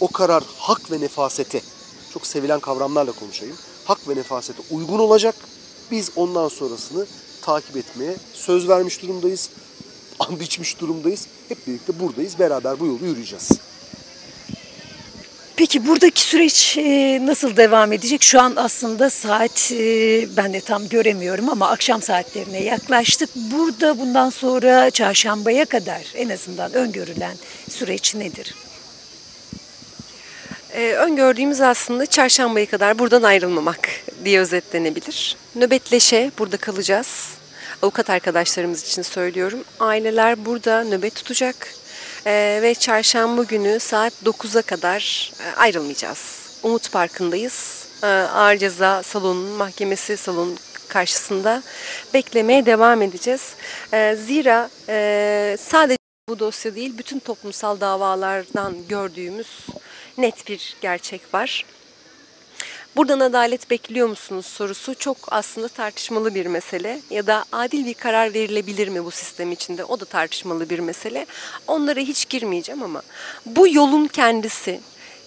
O 0.00 0.08
karar 0.08 0.44
hak 0.58 0.90
ve 0.90 1.00
nefasete, 1.00 1.60
çok 2.12 2.26
sevilen 2.26 2.60
kavramlarla 2.60 3.12
konuşayım. 3.12 3.56
Hak 3.84 4.08
ve 4.08 4.16
nefasete 4.16 4.62
uygun 4.70 4.98
olacak. 4.98 5.34
Biz 5.90 6.10
ondan 6.16 6.48
sonrasını 6.48 7.06
takip 7.42 7.76
etmeye 7.76 8.16
söz 8.34 8.68
vermiş 8.68 9.02
durumdayız. 9.02 9.50
And 10.18 10.40
içmiş 10.40 10.80
durumdayız. 10.80 11.26
Hep 11.48 11.66
birlikte 11.66 12.00
buradayız. 12.00 12.38
Beraber 12.38 12.80
bu 12.80 12.86
yolu 12.86 13.04
yürüyeceğiz. 13.06 13.50
Peki 15.56 15.86
buradaki 15.86 16.20
süreç 16.20 16.78
e, 16.78 17.20
nasıl 17.26 17.56
devam 17.56 17.92
edecek? 17.92 18.22
Şu 18.22 18.40
an 18.40 18.52
aslında 18.56 19.10
saat 19.10 19.72
e, 19.72 20.36
ben 20.36 20.52
de 20.52 20.60
tam 20.60 20.88
göremiyorum 20.88 21.48
ama 21.48 21.68
akşam 21.68 22.02
saatlerine 22.02 22.62
yaklaştık. 22.62 23.30
Burada 23.36 23.98
bundan 23.98 24.30
sonra 24.30 24.90
çarşambaya 24.90 25.64
kadar 25.64 26.02
en 26.14 26.28
azından 26.28 26.72
öngörülen 26.72 27.36
süreç 27.70 28.14
nedir? 28.14 28.54
Ee, 30.74 30.92
öngördüğümüz 30.92 31.60
aslında 31.60 32.06
çarşambaya 32.06 32.66
kadar 32.66 32.98
buradan 32.98 33.22
ayrılmamak 33.22 33.88
diye 34.24 34.40
özetlenebilir. 34.40 35.36
Nöbetleşe 35.54 36.30
burada 36.38 36.56
kalacağız. 36.56 37.28
Avukat 37.82 38.10
arkadaşlarımız 38.10 38.88
için 38.88 39.02
söylüyorum. 39.02 39.64
Aileler 39.80 40.46
burada 40.46 40.84
nöbet 40.84 41.14
tutacak. 41.14 41.74
Ee, 42.26 42.58
ve 42.62 42.74
çarşamba 42.74 43.42
günü 43.42 43.80
saat 43.80 44.12
9'a 44.24 44.62
kadar 44.62 45.32
e, 45.40 45.56
ayrılmayacağız. 45.56 46.58
Umut 46.62 46.92
Parkı'ndayız. 46.92 47.86
Ee, 48.02 48.06
ağır 48.06 48.56
ceza 48.56 49.02
salonunun, 49.02 49.50
mahkemesi 49.50 50.16
salonun 50.16 50.58
karşısında 50.88 51.62
beklemeye 52.14 52.66
devam 52.66 53.02
edeceğiz. 53.02 53.54
Ee, 53.92 54.16
zira 54.26 54.70
e, 54.88 55.56
sadece 55.60 55.98
bu 56.28 56.38
dosya 56.38 56.74
değil, 56.74 56.98
bütün 56.98 57.18
toplumsal 57.18 57.80
davalardan 57.80 58.74
gördüğümüz 58.88 59.66
net 60.18 60.48
bir 60.48 60.76
gerçek 60.80 61.34
var. 61.34 61.64
Buradan 62.96 63.20
adalet 63.20 63.70
bekliyor 63.70 64.08
musunuz 64.08 64.46
sorusu 64.46 64.94
çok 64.94 65.16
aslında 65.30 65.68
tartışmalı 65.68 66.34
bir 66.34 66.46
mesele 66.46 67.00
ya 67.10 67.26
da 67.26 67.44
adil 67.52 67.86
bir 67.86 67.94
karar 67.94 68.34
verilebilir 68.34 68.88
mi 68.88 69.04
bu 69.04 69.10
sistem 69.10 69.52
içinde 69.52 69.84
o 69.84 70.00
da 70.00 70.04
tartışmalı 70.04 70.70
bir 70.70 70.78
mesele. 70.78 71.26
Onlara 71.66 72.00
hiç 72.00 72.28
girmeyeceğim 72.28 72.82
ama 72.82 73.02
bu 73.46 73.68
yolun 73.68 74.06
kendisi 74.06 74.80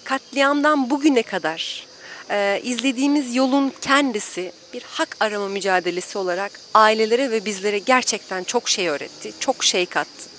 katliamdan 0.04 0.90
bugüne 0.90 1.24
kadar 1.24 1.88
e, 2.30 2.62
izlediğimiz 2.64 3.36
yolun 3.36 3.74
kendisi 3.82 4.52
bir 4.74 4.84
hak 4.84 5.18
arama 5.20 5.48
mücadelesi 5.48 6.18
olarak 6.18 6.52
ailelere 6.74 7.32
ve 7.32 7.46
bizlere 7.46 7.80
gerçekten 7.80 8.44
çok 8.44 8.70
şey 8.70 8.88
öğretti, 8.88 9.32
çok 9.40 9.64
şey 9.64 9.86
kattı. 9.86 10.30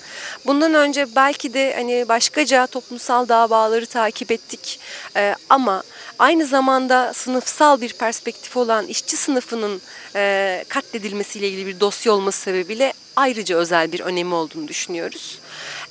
Bundan 0.47 0.75
önce 0.75 1.07
belki 1.17 1.55
de 1.55 1.75
hani 1.77 2.09
başkaca 2.09 2.67
toplumsal 2.67 3.29
davaları 3.29 3.87
takip 3.87 4.33
ettik 4.33 4.81
ee, 5.17 5.35
ama 5.49 5.83
aynı 6.21 6.47
zamanda 6.47 7.13
sınıfsal 7.15 7.81
bir 7.81 7.93
perspektif 7.93 8.57
olan 8.57 8.87
işçi 8.87 9.17
sınıfının 9.17 9.81
e, 10.15 10.65
katledilmesiyle 10.69 11.49
ilgili 11.49 11.67
bir 11.67 11.81
dosya 11.81 12.13
olması 12.13 12.41
sebebiyle 12.41 12.93
ayrıca 13.17 13.57
özel 13.57 13.93
bir 13.93 14.01
önemi 14.01 14.35
olduğunu 14.35 14.69
düşünüyoruz. 14.69 15.39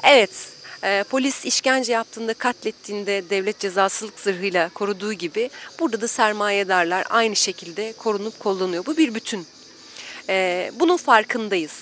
Evet, 0.03 0.31
e, 0.83 1.03
polis 1.09 1.45
işkence 1.45 1.93
yaptığında, 1.93 2.33
katlettiğinde 2.33 3.29
devlet 3.29 3.59
cezasızlık 3.59 4.19
zırhıyla 4.19 4.69
koruduğu 4.69 5.13
gibi 5.13 5.49
burada 5.79 6.01
da 6.01 6.07
sermayedarlar 6.07 7.05
aynı 7.09 7.35
şekilde 7.35 7.93
korunup 7.93 8.39
kullanıyor. 8.39 8.85
Bu 8.85 8.97
bir 8.97 9.15
bütün. 9.15 9.47
E, 10.29 10.71
bunun 10.79 10.97
farkındayız. 10.97 11.73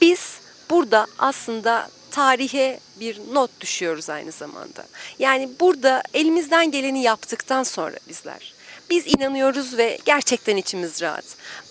Biz 0.00 0.38
burada 0.70 1.06
aslında 1.18 1.88
tarihe 2.16 2.80
bir 3.00 3.20
not 3.32 3.50
düşüyoruz 3.60 4.10
aynı 4.10 4.32
zamanda. 4.32 4.86
Yani 5.18 5.50
burada 5.60 6.02
elimizden 6.14 6.70
geleni 6.70 7.02
yaptıktan 7.02 7.62
sonra 7.62 7.96
bizler 8.08 8.54
Biz 8.90 9.06
inanıyoruz 9.06 9.76
ve 9.78 9.98
gerçekten 10.04 10.56
içimiz 10.56 11.02
rahat. 11.02 11.24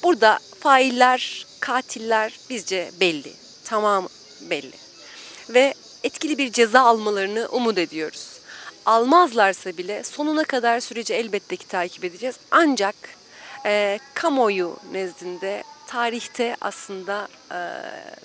Burada 0.04 0.40
failler, 0.60 1.46
katiller 1.60 2.34
bizce 2.50 2.92
belli. 3.00 3.34
Tamam 3.64 4.08
belli. 4.42 4.76
Ve 5.50 5.74
etkili 6.04 6.38
bir 6.38 6.52
ceza 6.52 6.82
almalarını 6.82 7.48
umut 7.52 7.78
ediyoruz. 7.78 8.28
Almazlarsa 8.86 9.78
bile 9.78 10.04
sonuna 10.04 10.44
kadar 10.44 10.80
süreci 10.80 11.14
elbette 11.14 11.56
ki 11.56 11.68
takip 11.68 12.04
edeceğiz. 12.04 12.36
Ancak 12.52 12.96
e, 13.66 14.00
kamuoyu 14.14 14.78
nezdinde 14.92 15.64
tarihte 15.88 16.56
aslında 16.62 17.28
e, 17.52 17.60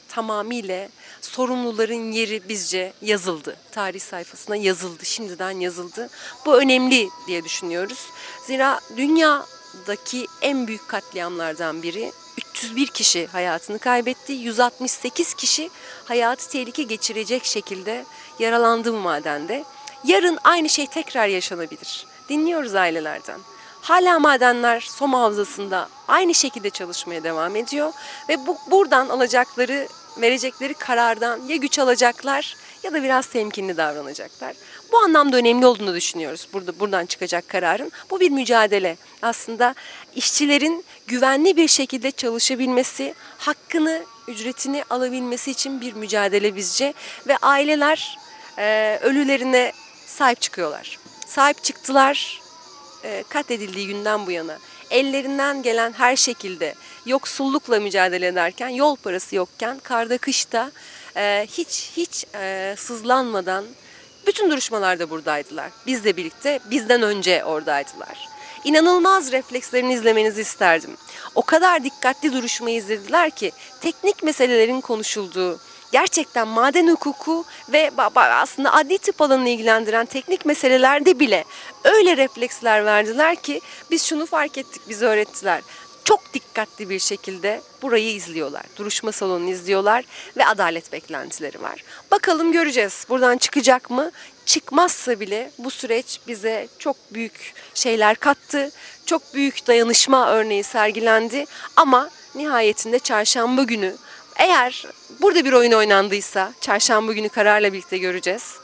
tamamıyla 0.08 0.88
sorumluların 1.20 2.12
yeri 2.12 2.48
bizce 2.48 2.92
yazıldı. 3.02 3.56
Tarih 3.72 4.00
sayfasına 4.00 4.56
yazıldı, 4.56 5.04
şimdiden 5.04 5.50
yazıldı. 5.60 6.08
Bu 6.46 6.60
önemli 6.60 7.08
diye 7.26 7.44
düşünüyoruz. 7.44 8.06
Zira 8.46 8.80
dünyadaki 8.96 10.26
en 10.42 10.66
büyük 10.66 10.88
katliamlardan 10.88 11.82
biri 11.82 12.12
301 12.54 12.86
kişi 12.86 13.26
hayatını 13.26 13.78
kaybetti. 13.78 14.32
168 14.32 15.34
kişi 15.34 15.70
hayatı 16.04 16.50
tehlike 16.50 16.82
geçirecek 16.82 17.44
şekilde 17.44 18.04
yaralandı 18.38 18.92
bu 18.92 18.96
madende. 18.96 19.64
Yarın 20.04 20.38
aynı 20.44 20.68
şey 20.68 20.86
tekrar 20.86 21.26
yaşanabilir. 21.26 22.06
Dinliyoruz 22.28 22.74
ailelerden. 22.74 23.40
Hala 23.80 24.18
madenler 24.18 24.80
Soma 24.80 25.20
Havzası'nda 25.20 25.88
aynı 26.08 26.34
şekilde 26.34 26.70
çalışmaya 26.70 27.24
devam 27.24 27.56
ediyor 27.56 27.92
ve 28.28 28.46
bu 28.46 28.56
buradan 28.70 29.08
alacakları, 29.08 29.88
verecekleri 30.20 30.74
karardan 30.74 31.40
ya 31.48 31.56
güç 31.56 31.78
alacaklar 31.78 32.56
ya 32.82 32.92
da 32.92 33.02
biraz 33.02 33.26
temkinli 33.26 33.76
davranacaklar. 33.76 34.56
Bu 34.92 34.98
anlamda 34.98 35.36
önemli 35.36 35.66
olduğunu 35.66 35.94
düşünüyoruz. 35.94 36.48
Burada 36.52 36.80
buradan 36.80 37.06
çıkacak 37.06 37.48
kararın. 37.48 37.92
Bu 38.10 38.20
bir 38.20 38.30
mücadele. 38.30 38.96
Aslında 39.22 39.74
işçilerin 40.14 40.84
güvenli 41.06 41.56
bir 41.56 41.68
şekilde 41.68 42.10
çalışabilmesi, 42.10 43.14
hakkını, 43.38 44.02
ücretini 44.28 44.84
alabilmesi 44.90 45.50
için 45.50 45.80
bir 45.80 45.92
mücadele 45.92 46.56
bizce 46.56 46.94
ve 47.28 47.36
aileler 47.36 48.18
e, 48.58 48.98
ölülerine 49.02 49.72
sahip 50.06 50.40
çıkıyorlar. 50.40 50.98
Sahip 51.26 51.64
çıktılar 51.64 52.40
e, 53.04 53.24
katledildiği 53.28 53.86
günden 53.86 54.26
bu 54.26 54.30
yana. 54.30 54.58
Ellerinden 54.90 55.62
gelen 55.62 55.92
her 55.92 56.16
şekilde 56.16 56.74
yoksullukla 57.06 57.80
mücadele 57.80 58.26
ederken, 58.26 58.68
yol 58.68 58.96
parası 58.96 59.36
yokken, 59.36 59.78
karda 59.78 60.18
kışta 60.18 60.70
e, 61.16 61.46
hiç 61.50 61.90
hiç 61.96 62.26
e, 62.34 62.74
sızlanmadan 62.78 63.64
bütün 64.26 64.50
duruşmalarda 64.50 65.10
buradaydılar. 65.10 65.70
Bizle 65.86 66.16
birlikte, 66.16 66.58
bizden 66.70 67.02
önce 67.02 67.44
oradaydılar. 67.44 68.28
İnanılmaz 68.64 69.32
reflekslerini 69.32 69.92
izlemenizi 69.92 70.40
isterdim. 70.40 70.96
O 71.34 71.42
kadar 71.42 71.84
dikkatli 71.84 72.32
duruşmayı 72.32 72.76
izlediler 72.76 73.30
ki 73.30 73.52
teknik 73.80 74.22
meselelerin 74.22 74.80
konuşulduğu, 74.80 75.60
gerçekten 75.92 76.48
maden 76.48 76.88
hukuku 76.88 77.44
ve 77.68 77.90
aslında 78.16 78.72
adli 78.72 78.98
tıp 78.98 79.20
alanını 79.20 79.48
ilgilendiren 79.48 80.06
teknik 80.06 80.46
meselelerde 80.46 81.18
bile 81.18 81.44
öyle 81.84 82.16
refleksler 82.16 82.84
verdiler 82.84 83.36
ki 83.36 83.60
biz 83.90 84.06
şunu 84.06 84.26
fark 84.26 84.58
ettik, 84.58 84.82
bize 84.88 85.06
öğrettiler. 85.06 85.60
Çok 86.04 86.34
dikkatli 86.34 86.90
bir 86.90 86.98
şekilde 86.98 87.60
burayı 87.82 88.14
izliyorlar. 88.14 88.62
Duruşma 88.76 89.12
salonunu 89.12 89.50
izliyorlar 89.50 90.04
ve 90.36 90.46
adalet 90.46 90.92
beklentileri 90.92 91.62
var. 91.62 91.84
Bakalım 92.10 92.52
göreceğiz. 92.52 93.06
Buradan 93.08 93.36
çıkacak 93.38 93.90
mı? 93.90 94.10
Çıkmazsa 94.46 95.20
bile 95.20 95.50
bu 95.58 95.70
süreç 95.70 96.20
bize 96.26 96.68
çok 96.78 96.96
büyük 97.10 97.54
şeyler 97.74 98.16
kattı. 98.16 98.70
Çok 99.06 99.34
büyük 99.34 99.66
dayanışma 99.66 100.30
örneği 100.30 100.62
sergilendi 100.62 101.46
ama 101.76 102.10
nihayetinde 102.34 102.98
çarşamba 102.98 103.62
günü 103.62 103.96
eğer 104.40 104.84
burada 105.20 105.44
bir 105.44 105.52
oyun 105.52 105.72
oynandıysa, 105.72 106.52
çarşamba 106.60 107.12
günü 107.12 107.28
kararla 107.28 107.72
birlikte 107.72 107.98
göreceğiz. 107.98 108.54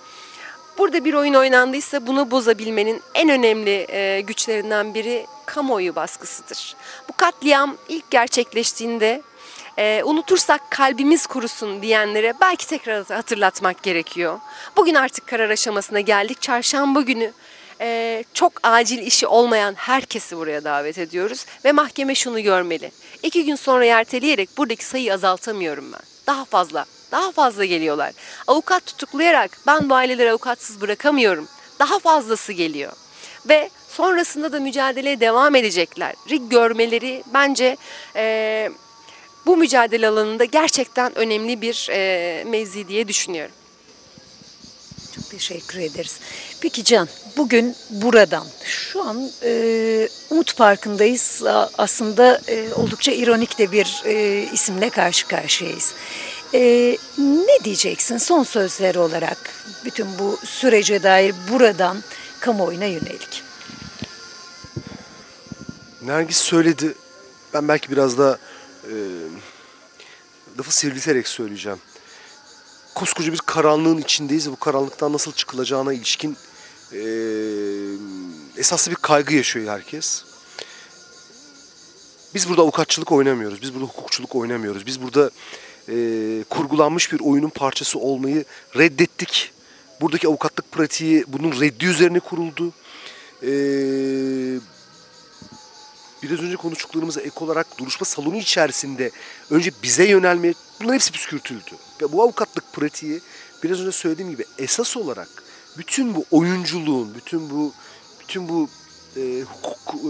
Burada 0.79 1.05
bir 1.05 1.15
oyun 1.15 1.35
oynandıysa 1.35 2.07
bunu 2.07 2.31
bozabilmenin 2.31 3.03
en 3.15 3.29
önemli 3.29 3.87
e, 3.89 4.21
güçlerinden 4.21 4.95
biri 4.95 5.27
kamuoyu 5.47 5.97
baskısıdır. 5.97 6.77
Bu 7.09 7.13
katliam 7.17 7.77
ilk 7.89 8.11
gerçekleştiğinde 8.11 9.23
e, 9.79 10.03
unutursak 10.05 10.71
kalbimiz 10.71 11.27
kurusun 11.27 11.83
diyenlere 11.83 12.35
belki 12.41 12.67
tekrar 12.67 13.05
hatırlatmak 13.05 13.83
gerekiyor. 13.83 14.39
Bugün 14.77 14.95
artık 14.95 15.27
karar 15.27 15.51
aşamasına 15.51 16.01
geldik. 16.01 16.43
Çarşamba 16.43 17.01
günü 17.01 17.33
e, 17.81 18.25
çok 18.35 18.53
acil 18.63 18.99
işi 18.99 19.27
olmayan 19.27 19.75
herkesi 19.75 20.37
buraya 20.37 20.65
davet 20.65 20.99
ediyoruz 20.99 21.47
ve 21.65 21.73
mahkeme 21.73 22.15
şunu 22.15 22.41
görmeli. 22.41 22.91
İki 23.27 23.45
gün 23.45 23.57
sonra 23.57 23.85
erteleyerek 23.85 24.59
buradaki 24.59 24.85
sayıyı 24.85 25.15
azaltamıyorum 25.15 25.93
ben. 25.93 26.01
Daha 26.27 26.45
fazla, 26.45 26.85
daha 27.13 27.33
fazla 27.33 27.65
geliyorlar. 27.65 28.13
Avukat 28.47 28.87
tutuklayarak 28.87 29.59
ben 29.67 29.91
bu 29.91 29.95
aileleri 29.95 30.31
avukatsız 30.31 30.81
bırakamıyorum. 30.81 31.49
Daha 31.79 31.99
fazlası 31.99 32.53
geliyor. 32.53 32.93
Ve 33.49 33.71
sonrasında 33.89 34.53
da 34.53 34.61
mücadeleye 34.61 35.21
devam 35.21 35.55
edecekler. 35.55 36.15
Görmeleri 36.51 37.25
bence 37.35 37.77
e, 38.17 38.71
bu 39.47 39.57
mücadele 39.57 40.09
alanında 40.09 40.45
gerçekten 40.45 41.19
önemli 41.19 41.61
bir 41.61 41.89
e, 41.91 42.45
mevzi 42.45 42.89
diye 42.89 43.09
düşünüyorum. 43.09 43.55
Çok 45.17 45.31
teşekkür 45.31 45.79
ederiz. 45.79 46.21
Peki 46.61 46.85
Can, 46.85 47.09
bugün 47.37 47.77
buradan, 47.91 48.47
şu 48.65 49.03
an 49.03 49.31
e, 49.43 50.09
Umut 50.31 50.57
Parkı'ndayız. 50.57 51.43
Aslında 51.79 52.41
e, 52.49 52.73
oldukça 52.75 53.13
ironik 53.13 53.59
de 53.59 53.73
bir 53.73 54.03
e, 54.05 54.43
isimle 54.53 54.91
karşı 54.91 55.27
karşıyayız. 55.27 55.95
E, 56.55 56.61
ne 57.19 57.65
diyeceksin 57.65 58.19
son 58.19 58.43
sözleri 58.43 58.99
olarak 58.99 59.39
bütün 59.85 60.07
bu 60.19 60.39
sürece 60.45 61.03
dair 61.03 61.35
buradan 61.53 62.03
kamuoyuna 62.41 62.85
yönelik? 62.85 63.43
Nergis 66.03 66.37
söyledi. 66.37 66.95
Ben 67.55 67.69
belki 67.69 67.91
biraz 67.91 68.19
da 68.19 68.39
e, 68.85 68.95
lafı 70.59 70.77
sivrilterek 70.77 71.29
söyleyeceğim 71.29 71.79
koskoca 72.97 73.33
bir 73.33 73.39
karanlığın 73.39 73.99
içindeyiz 73.99 74.51
bu 74.51 74.57
karanlıktan 74.57 75.13
nasıl 75.13 75.33
çıkılacağına 75.33 75.93
ilişkin 75.93 76.37
e, 76.93 77.01
esaslı 78.57 78.91
bir 78.91 78.97
kaygı 78.97 79.35
yaşıyor 79.35 79.69
herkes. 79.69 80.25
Biz 82.35 82.49
burada 82.49 82.63
avukatçılık 82.63 83.13
oynamıyoruz, 83.13 83.63
biz 83.63 83.75
burada 83.75 83.85
hukukçuluk 83.87 84.35
oynamıyoruz, 84.35 84.87
biz 84.87 85.03
burada 85.03 85.31
e, 85.89 85.95
kurgulanmış 86.51 87.13
bir 87.13 87.21
oyunun 87.21 87.49
parçası 87.49 87.99
olmayı 87.99 88.45
reddettik. 88.77 89.53
Buradaki 90.01 90.29
avukatlık 90.29 90.73
pratiği 90.73 91.25
bunun 91.29 91.61
reddi 91.61 91.87
üzerine 91.87 92.21
kuruldu. 92.21 92.73
E, 93.43 93.51
biraz 96.23 96.41
önce 96.41 96.57
konuştuklarımıza 96.57 97.21
ek 97.21 97.35
olarak 97.41 97.79
duruşma 97.79 98.05
salonu 98.05 98.37
içerisinde 98.37 99.11
önce 99.51 99.71
bize 99.83 100.05
yönelmeye 100.09 100.55
bunların 100.81 100.95
hepsi 100.95 101.13
püskürtüldü. 101.13 101.71
Ve 102.03 102.13
bu 102.13 102.23
avukatlık 102.23 102.73
pratiği 102.73 103.21
biraz 103.63 103.81
önce 103.81 103.93
söylediğim 103.93 104.31
gibi 104.31 104.45
esas 104.59 104.97
olarak 104.97 105.29
bütün 105.79 106.15
bu 106.15 106.25
oyunculuğun, 106.31 107.15
bütün 107.15 107.51
bu 107.51 107.73
bütün 108.21 108.49
bu 108.49 108.69
e, 109.17 109.43
hukuk 109.43 109.95
e, 109.95 110.09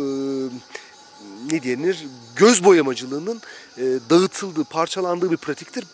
ne 1.52 1.62
denir 1.62 2.06
göz 2.36 2.64
boyamacılığının 2.64 3.42
e, 3.78 3.82
dağıtıldığı, 4.10 4.64
parçalandığı 4.64 5.30
bir 5.30 5.36
pratiktir. 5.36 5.84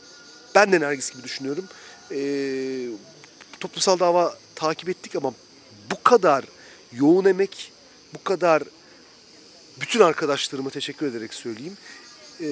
Ben 0.54 0.72
de 0.72 0.80
Nergis 0.80 1.12
gibi 1.12 1.22
düşünüyorum. 1.22 1.64
E, 2.10 2.18
toplumsal 3.60 3.98
dava 3.98 4.34
takip 4.54 4.88
ettik 4.88 5.16
ama 5.16 5.34
bu 5.90 6.02
kadar 6.02 6.44
yoğun 6.92 7.24
emek, 7.24 7.72
bu 8.14 8.24
kadar 8.24 8.62
bütün 9.80 10.00
arkadaşlarıma 10.00 10.70
teşekkür 10.70 11.06
ederek 11.06 11.34
söyleyeyim. 11.34 11.76
Ee, 12.40 12.46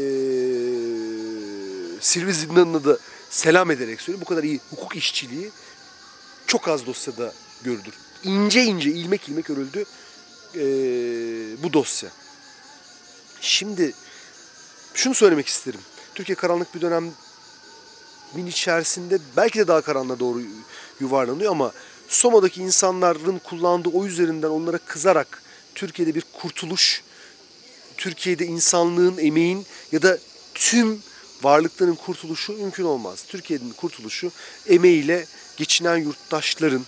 Silvi 2.01 2.35
Zindanı'na 2.35 2.85
da 2.85 2.99
selam 3.31 3.71
ederek 3.71 4.01
söyleyeyim. 4.01 4.25
Bu 4.27 4.29
kadar 4.29 4.43
iyi 4.43 4.61
hukuk 4.71 4.97
işçiliği 4.97 5.51
çok 6.47 6.69
az 6.69 6.87
dosyada 6.87 7.33
görülür. 7.63 7.95
İnce 8.25 8.63
ince, 8.63 8.91
ilmek 8.91 9.29
ilmek 9.29 9.51
örüldü 9.51 9.85
ee, 10.55 10.61
bu 11.63 11.73
dosya. 11.73 12.11
Şimdi 13.41 13.93
şunu 14.95 15.15
söylemek 15.15 15.47
isterim. 15.47 15.81
Türkiye 16.15 16.37
karanlık 16.37 16.75
bir 16.75 16.81
dönem 16.81 17.13
min 18.35 18.47
içerisinde 18.47 19.19
belki 19.37 19.59
de 19.59 19.69
daha 19.69 19.81
karanlığa 19.81 20.19
doğru 20.19 20.43
yuvarlanıyor 21.01 21.53
ama 21.53 21.73
Soma'daki 22.09 22.63
insanların 22.63 23.39
kullandığı 23.39 23.89
o 23.89 24.07
üzerinden 24.07 24.49
onlara 24.49 24.79
kızarak 24.79 25.43
Türkiye'de 25.75 26.15
bir 26.15 26.25
kurtuluş 26.43 27.03
Türkiye'de 27.97 28.47
insanlığın, 28.47 29.19
emeğin 29.19 29.67
ya 29.93 30.03
da 30.03 30.19
tüm 30.55 31.03
varlıkların 31.43 31.95
kurtuluşu 31.95 32.53
mümkün 32.53 32.85
olmaz. 32.85 33.25
Türkiye'nin 33.29 33.73
kurtuluşu 33.73 34.33
emeğiyle 34.67 35.27
geçinen 35.57 35.97
yurttaşların 35.97 36.83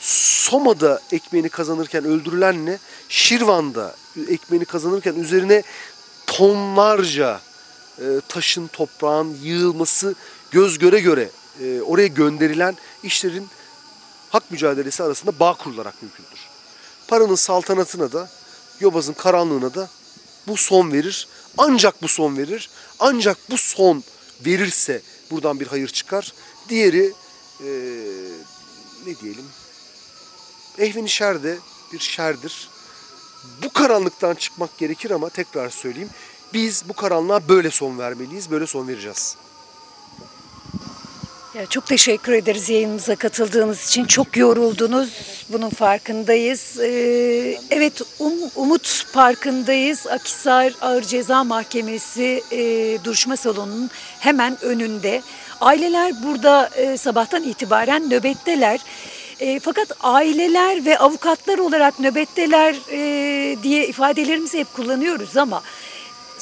Soma'da 0.00 1.00
ekmeğini 1.12 1.48
kazanırken 1.48 2.04
öldürülenle 2.04 2.78
Şirvan'da 3.08 3.96
ekmeğini 4.28 4.64
kazanırken 4.64 5.14
üzerine 5.14 5.62
tonlarca 6.26 7.40
e, 7.98 8.04
taşın, 8.28 8.66
toprağın 8.66 9.36
yığılması 9.42 10.14
göz 10.50 10.78
göre 10.78 11.00
göre 11.00 11.30
e, 11.62 11.80
oraya 11.80 12.06
gönderilen 12.06 12.76
işlerin 13.02 13.48
hak 14.30 14.50
mücadelesi 14.50 15.02
arasında 15.02 15.38
bağ 15.40 15.54
kurularak 15.54 16.02
mümkündür. 16.02 16.48
Paranın 17.08 17.34
saltanatına 17.34 18.12
da, 18.12 18.28
yobazın 18.80 19.12
karanlığına 19.12 19.74
da 19.74 19.88
bu 20.46 20.56
son 20.56 20.92
verir. 20.92 21.28
Ancak 21.58 22.02
bu 22.02 22.08
son 22.08 22.36
verir. 22.36 22.70
Ancak 22.98 23.38
bu 23.50 23.58
son 23.58 24.04
verirse 24.46 25.02
buradan 25.30 25.60
bir 25.60 25.66
hayır 25.66 25.88
çıkar. 25.88 26.32
Diğeri 26.68 27.12
e, 27.60 27.68
ne 29.06 29.20
diyelim 29.20 29.44
ehveni 30.78 31.08
şer 31.08 31.42
de 31.42 31.58
bir 31.92 31.98
şerdir. 31.98 32.68
Bu 33.62 33.72
karanlıktan 33.72 34.34
çıkmak 34.34 34.78
gerekir 34.78 35.10
ama 35.10 35.28
tekrar 35.28 35.70
söyleyeyim. 35.70 36.10
Biz 36.54 36.88
bu 36.88 36.92
karanlığa 36.92 37.48
böyle 37.48 37.70
son 37.70 37.98
vermeliyiz, 37.98 38.50
böyle 38.50 38.66
son 38.66 38.88
vereceğiz. 38.88 39.36
Ya 41.58 41.66
çok 41.66 41.86
teşekkür 41.86 42.32
ederiz 42.32 42.70
yayınımıza 42.70 43.16
katıldığınız 43.16 43.88
için. 43.88 44.04
Çok 44.04 44.36
yoruldunuz. 44.36 45.08
Bunun 45.48 45.70
farkındayız. 45.70 46.80
Ee, 46.80 47.58
evet 47.70 48.02
Um- 48.20 48.50
Umut 48.56 49.04
Parkı'ndayız. 49.12 50.06
Akisar 50.06 50.72
Ağır 50.80 51.02
Ceza 51.02 51.44
Mahkemesi 51.44 52.42
e, 52.52 52.58
duruşma 53.04 53.36
salonunun 53.36 53.90
hemen 54.20 54.64
önünde. 54.64 55.22
Aileler 55.60 56.12
burada 56.22 56.70
e, 56.76 56.96
sabahtan 56.96 57.42
itibaren 57.42 58.10
nöbetteler. 58.10 58.80
E, 59.40 59.60
fakat 59.60 59.88
aileler 60.00 60.84
ve 60.84 60.98
avukatlar 60.98 61.58
olarak 61.58 62.00
nöbetteler 62.00 62.74
e, 62.92 63.62
diye 63.62 63.86
ifadelerimizi 63.86 64.58
hep 64.58 64.74
kullanıyoruz 64.74 65.36
ama 65.36 65.62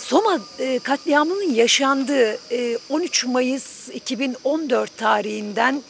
Soma 0.08 0.40
e, 0.58 0.78
katliamının 0.78 1.54
yaşandığı 1.54 2.38
e, 2.52 2.78
13 2.88 3.24
Mayıs 3.24 3.88
2014 3.88 4.96
tarihinden 4.96 5.82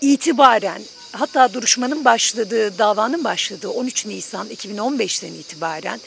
itibaren 0.00 0.82
hatta 1.12 1.52
duruşmanın 1.52 2.04
başladığı, 2.04 2.78
davanın 2.78 3.24
başladığı 3.24 3.68
13 3.68 4.06
Nisan 4.06 4.48
2015'ten 4.48 5.32
itibaren 5.32 6.00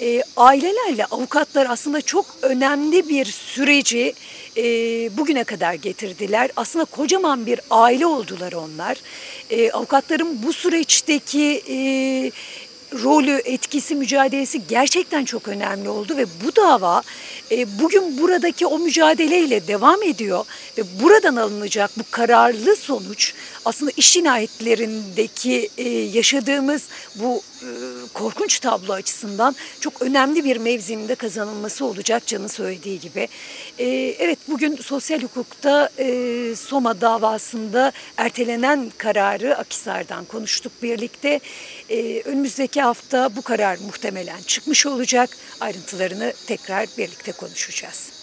e, 0.00 0.22
ailelerle 0.36 1.04
avukatlar 1.04 1.66
aslında 1.70 2.00
çok 2.00 2.26
önemli 2.42 3.08
bir 3.08 3.24
süreci 3.24 4.14
e, 4.56 4.62
bugüne 5.16 5.44
kadar 5.44 5.74
getirdiler. 5.74 6.50
Aslında 6.56 6.84
kocaman 6.84 7.46
bir 7.46 7.60
aile 7.70 8.06
oldular 8.06 8.52
onlar. 8.52 8.96
E, 9.50 9.70
avukatların 9.70 10.42
bu 10.42 10.52
süreçteki 10.52 11.62
e, 11.68 11.76
rolü, 12.92 13.42
etkisi, 13.44 13.94
mücadelesi 13.94 14.66
gerçekten 14.68 15.24
çok 15.24 15.48
önemli 15.48 15.88
oldu 15.88 16.16
ve 16.16 16.26
bu 16.44 16.56
dava 16.56 17.02
e, 17.50 17.78
bugün 17.80 18.18
buradaki 18.18 18.66
o 18.66 18.78
mücadeleyle 18.78 19.68
devam 19.68 20.02
ediyor 20.02 20.44
ve 20.78 20.82
buradan 21.02 21.36
alınacak 21.36 21.90
bu 21.98 22.02
kararlı 22.10 22.76
sonuç 22.76 23.34
aslında 23.64 23.92
iş 23.96 24.12
cinayetlerindeki 24.12 25.68
e, 25.78 25.88
yaşadığımız 25.88 26.82
bu 27.14 27.42
korkunç 28.14 28.58
tablo 28.60 28.92
açısından 28.92 29.56
çok 29.80 30.02
önemli 30.02 30.44
bir 30.44 30.56
mevzinin 30.56 31.08
de 31.08 31.14
kazanılması 31.14 31.84
olacak 31.84 32.26
Can'ın 32.26 32.46
söylediği 32.46 33.00
gibi. 33.00 33.28
E, 33.78 33.86
evet 34.18 34.38
bugün 34.48 34.76
sosyal 34.76 35.22
hukukta 35.22 35.90
e, 35.98 36.54
Soma 36.56 37.00
davasında 37.00 37.92
ertelenen 38.16 38.92
kararı 38.98 39.58
Akisar'dan 39.58 40.24
konuştuk 40.24 40.72
birlikte. 40.82 41.40
E, 41.90 42.22
önümüzdeki 42.24 42.82
hafta 42.82 43.36
bu 43.36 43.42
karar 43.42 43.78
muhtemelen 43.78 44.42
çıkmış 44.46 44.86
olacak. 44.86 45.30
Ayrıntılarını 45.60 46.32
tekrar 46.46 46.86
birlikte 46.98 47.32
konuşacağız. 47.32 48.17